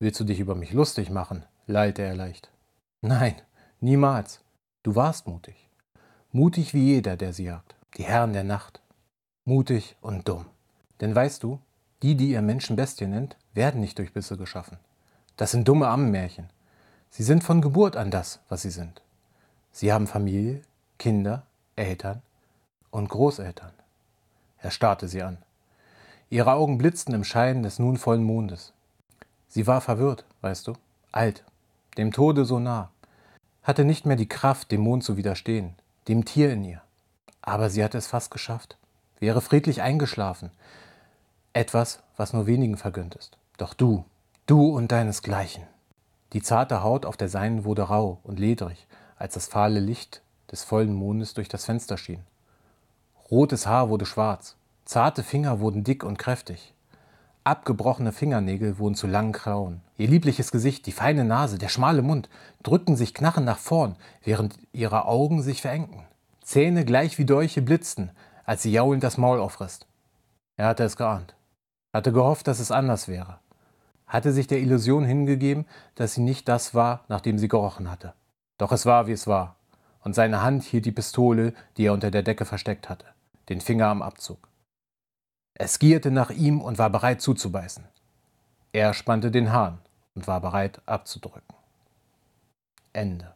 Willst 0.00 0.20
du 0.20 0.24
dich 0.24 0.38
über 0.38 0.54
mich 0.54 0.74
lustig 0.74 1.08
machen? 1.08 1.46
lallte 1.66 2.02
er 2.02 2.14
leicht. 2.14 2.50
Nein, 3.00 3.40
niemals. 3.80 4.42
Du 4.82 4.94
warst 4.94 5.26
mutig. 5.26 5.70
Mutig 6.30 6.74
wie 6.74 6.84
jeder, 6.84 7.16
der 7.16 7.32
sie 7.32 7.44
jagt. 7.44 7.74
Die 7.96 8.04
Herren 8.04 8.34
der 8.34 8.44
Nacht. 8.44 8.82
Mutig 9.46 9.96
und 10.02 10.28
dumm. 10.28 10.44
Denn 11.00 11.14
weißt 11.14 11.42
du, 11.42 11.58
die, 12.02 12.16
die 12.16 12.32
ihr 12.32 12.42
Menschen 12.42 12.76
Bestie 12.76 13.06
nennt, 13.06 13.38
werden 13.54 13.80
nicht 13.80 13.96
durch 13.96 14.12
Bisse 14.12 14.36
geschaffen. 14.36 14.76
Das 15.38 15.52
sind 15.52 15.66
dumme 15.66 15.88
Ammenmärchen. 15.88 16.50
Sie 17.08 17.22
sind 17.22 17.44
von 17.44 17.62
Geburt 17.62 17.96
an 17.96 18.10
das, 18.10 18.40
was 18.50 18.60
sie 18.60 18.70
sind. 18.70 19.00
Sie 19.70 19.90
haben 19.90 20.06
Familie, 20.06 20.60
Kinder, 21.02 21.42
Eltern 21.74 22.22
und 22.92 23.08
Großeltern. 23.08 23.72
Er 24.58 24.70
starrte 24.70 25.08
sie 25.08 25.24
an. 25.24 25.38
Ihre 26.30 26.52
Augen 26.52 26.78
blitzten 26.78 27.12
im 27.12 27.24
Schein 27.24 27.64
des 27.64 27.80
nun 27.80 27.96
vollen 27.96 28.22
Mondes. 28.22 28.72
Sie 29.48 29.66
war 29.66 29.80
verwirrt, 29.80 30.24
weißt 30.42 30.68
du, 30.68 30.74
alt, 31.10 31.42
dem 31.98 32.12
Tode 32.12 32.44
so 32.44 32.60
nah, 32.60 32.90
hatte 33.64 33.84
nicht 33.84 34.06
mehr 34.06 34.14
die 34.14 34.28
Kraft, 34.28 34.70
dem 34.70 34.82
Mond 34.82 35.02
zu 35.02 35.16
widerstehen, 35.16 35.74
dem 36.06 36.24
Tier 36.24 36.52
in 36.52 36.62
ihr. 36.62 36.82
Aber 37.40 37.68
sie 37.68 37.82
hatte 37.82 37.98
es 37.98 38.06
fast 38.06 38.30
geschafft, 38.30 38.76
wäre 39.18 39.40
friedlich 39.40 39.82
eingeschlafen. 39.82 40.52
Etwas, 41.52 42.04
was 42.16 42.32
nur 42.32 42.46
wenigen 42.46 42.76
vergönnt 42.76 43.16
ist. 43.16 43.38
Doch 43.56 43.74
du, 43.74 44.04
du 44.46 44.68
und 44.68 44.92
deinesgleichen. 44.92 45.64
Die 46.32 46.42
zarte 46.42 46.84
Haut 46.84 47.06
auf 47.06 47.16
der 47.16 47.28
Seinen 47.28 47.64
wurde 47.64 47.82
rau 47.82 48.20
und 48.22 48.38
ledrig, 48.38 48.86
als 49.16 49.34
das 49.34 49.48
fahle 49.48 49.80
Licht 49.80 50.22
des 50.52 50.62
vollen 50.62 50.92
Mondes 50.92 51.34
durch 51.34 51.48
das 51.48 51.64
Fenster 51.64 51.96
schien. 51.96 52.22
Rotes 53.30 53.66
Haar 53.66 53.88
wurde 53.88 54.06
schwarz, 54.06 54.56
zarte 54.84 55.22
Finger 55.22 55.58
wurden 55.58 55.82
dick 55.82 56.04
und 56.04 56.18
kräftig. 56.18 56.74
Abgebrochene 57.44 58.12
Fingernägel 58.12 58.78
wurden 58.78 58.94
zu 58.94 59.08
langen 59.08 59.32
Klauen. 59.32 59.80
Ihr 59.96 60.06
liebliches 60.06 60.52
Gesicht, 60.52 60.86
die 60.86 60.92
feine 60.92 61.24
Nase, 61.24 61.58
der 61.58 61.68
schmale 61.68 62.02
Mund 62.02 62.28
drückten 62.62 62.94
sich 62.94 63.14
knarrend 63.14 63.46
nach 63.46 63.58
vorn, 63.58 63.96
während 64.22 64.56
ihre 64.72 65.06
Augen 65.06 65.42
sich 65.42 65.60
verengten. 65.60 66.04
Zähne 66.42 66.84
gleich 66.84 67.18
wie 67.18 67.24
Dolche 67.24 67.62
blitzten, 67.62 68.10
als 68.44 68.62
sie 68.62 68.70
jaulend 68.70 69.02
das 69.02 69.18
Maul 69.18 69.40
aufriss. 69.40 69.80
Er 70.56 70.66
hatte 70.66 70.84
es 70.84 70.96
geahnt, 70.96 71.34
hatte 71.92 72.12
gehofft, 72.12 72.46
dass 72.46 72.60
es 72.60 72.70
anders 72.70 73.08
wäre, 73.08 73.38
hatte 74.06 74.32
sich 74.32 74.46
der 74.46 74.60
Illusion 74.60 75.04
hingegeben, 75.04 75.66
dass 75.94 76.14
sie 76.14 76.20
nicht 76.20 76.46
das 76.48 76.74
war, 76.74 77.04
nach 77.08 77.20
dem 77.20 77.38
sie 77.38 77.48
gerochen 77.48 77.90
hatte. 77.90 78.12
Doch 78.58 78.70
es 78.70 78.86
war, 78.86 79.06
wie 79.06 79.12
es 79.12 79.26
war, 79.26 79.56
und 80.02 80.14
seine 80.14 80.42
Hand 80.42 80.64
hielt 80.64 80.86
die 80.86 80.92
Pistole, 80.92 81.54
die 81.76 81.86
er 81.86 81.92
unter 81.92 82.10
der 82.10 82.22
Decke 82.22 82.44
versteckt 82.44 82.88
hatte, 82.88 83.06
den 83.48 83.60
Finger 83.60 83.86
am 83.86 84.02
Abzug. 84.02 84.48
Es 85.54 85.78
gierte 85.78 86.10
nach 86.10 86.30
ihm 86.30 86.60
und 86.60 86.78
war 86.78 86.90
bereit 86.90 87.20
zuzubeißen. 87.20 87.84
Er 88.72 88.94
spannte 88.94 89.30
den 89.30 89.52
Hahn 89.52 89.78
und 90.14 90.26
war 90.26 90.40
bereit 90.40 90.80
abzudrücken. 90.86 91.54
Ende. 92.92 93.34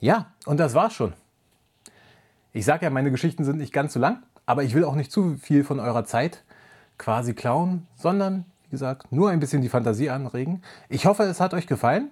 Ja, 0.00 0.32
und 0.46 0.58
das 0.58 0.74
war's 0.74 0.94
schon. 0.94 1.14
Ich 2.52 2.64
sage 2.64 2.84
ja, 2.84 2.90
meine 2.90 3.10
Geschichten 3.10 3.44
sind 3.44 3.58
nicht 3.58 3.72
ganz 3.72 3.94
so 3.94 4.00
lang, 4.00 4.22
aber 4.46 4.62
ich 4.62 4.74
will 4.74 4.84
auch 4.84 4.94
nicht 4.94 5.10
zu 5.10 5.36
viel 5.36 5.64
von 5.64 5.80
eurer 5.80 6.04
Zeit 6.04 6.44
quasi 6.98 7.34
klauen, 7.34 7.86
sondern, 7.96 8.44
wie 8.64 8.70
gesagt, 8.70 9.10
nur 9.10 9.30
ein 9.30 9.40
bisschen 9.40 9.62
die 9.62 9.68
Fantasie 9.68 10.10
anregen. 10.10 10.62
Ich 10.88 11.06
hoffe, 11.06 11.24
es 11.24 11.40
hat 11.40 11.54
euch 11.54 11.66
gefallen. 11.66 12.10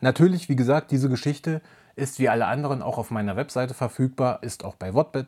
Natürlich, 0.00 0.48
wie 0.48 0.56
gesagt, 0.56 0.90
diese 0.90 1.08
Geschichte 1.08 1.60
ist 1.96 2.18
wie 2.18 2.28
alle 2.28 2.46
anderen 2.46 2.82
auch 2.82 2.98
auf 2.98 3.10
meiner 3.10 3.36
Webseite 3.36 3.74
verfügbar, 3.74 4.42
ist 4.42 4.64
auch 4.64 4.74
bei 4.74 4.94
Wattpad, 4.94 5.26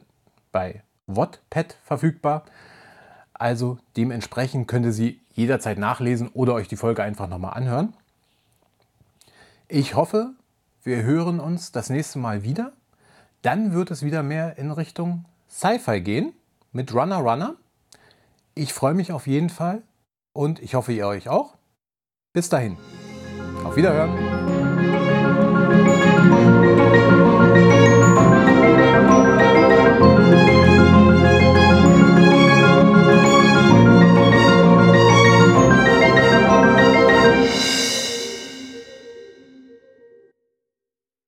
bei 0.53 0.83
Wattpad 1.07 1.77
verfügbar. 1.85 2.45
Also 3.35 3.79
dementsprechend 3.97 4.67
könnt 4.67 4.87
ihr 4.87 4.93
sie 4.93 5.21
jederzeit 5.33 5.79
nachlesen 5.79 6.29
oder 6.29 6.55
euch 6.55 6.69
die 6.69 6.77
Folge 6.77 7.03
einfach 7.03 7.29
nochmal 7.29 7.55
anhören. 7.55 7.93
Ich 9.69 9.95
hoffe, 9.95 10.31
wir 10.83 11.03
hören 11.03 11.41
uns 11.41 11.73
das 11.73 11.91
nächste 11.91 12.19
Mal 12.19 12.43
wieder. 12.43 12.73
Dann 13.43 13.73
wird 13.73 13.91
es 13.91 14.03
wieder 14.03 14.23
mehr 14.23 14.59
in 14.59 14.71
Richtung 14.71 15.25
Sci-Fi 15.51 16.01
gehen 16.01 16.33
mit 16.73 16.95
Runner 16.95 17.19
Runner. 17.19 17.57
Ich 18.55 18.73
freue 18.73 18.95
mich 18.95 19.13
auf 19.13 19.27
jeden 19.27 19.51
Fall 19.51 19.83
und 20.33 20.61
ich 20.61 20.75
hoffe, 20.75 20.93
ihr 20.93 21.07
euch 21.07 21.29
auch. 21.29 21.57
Bis 22.33 22.49
dahin. 22.49 22.77
Auf 23.65 23.77
Wiederhören. 23.77 24.36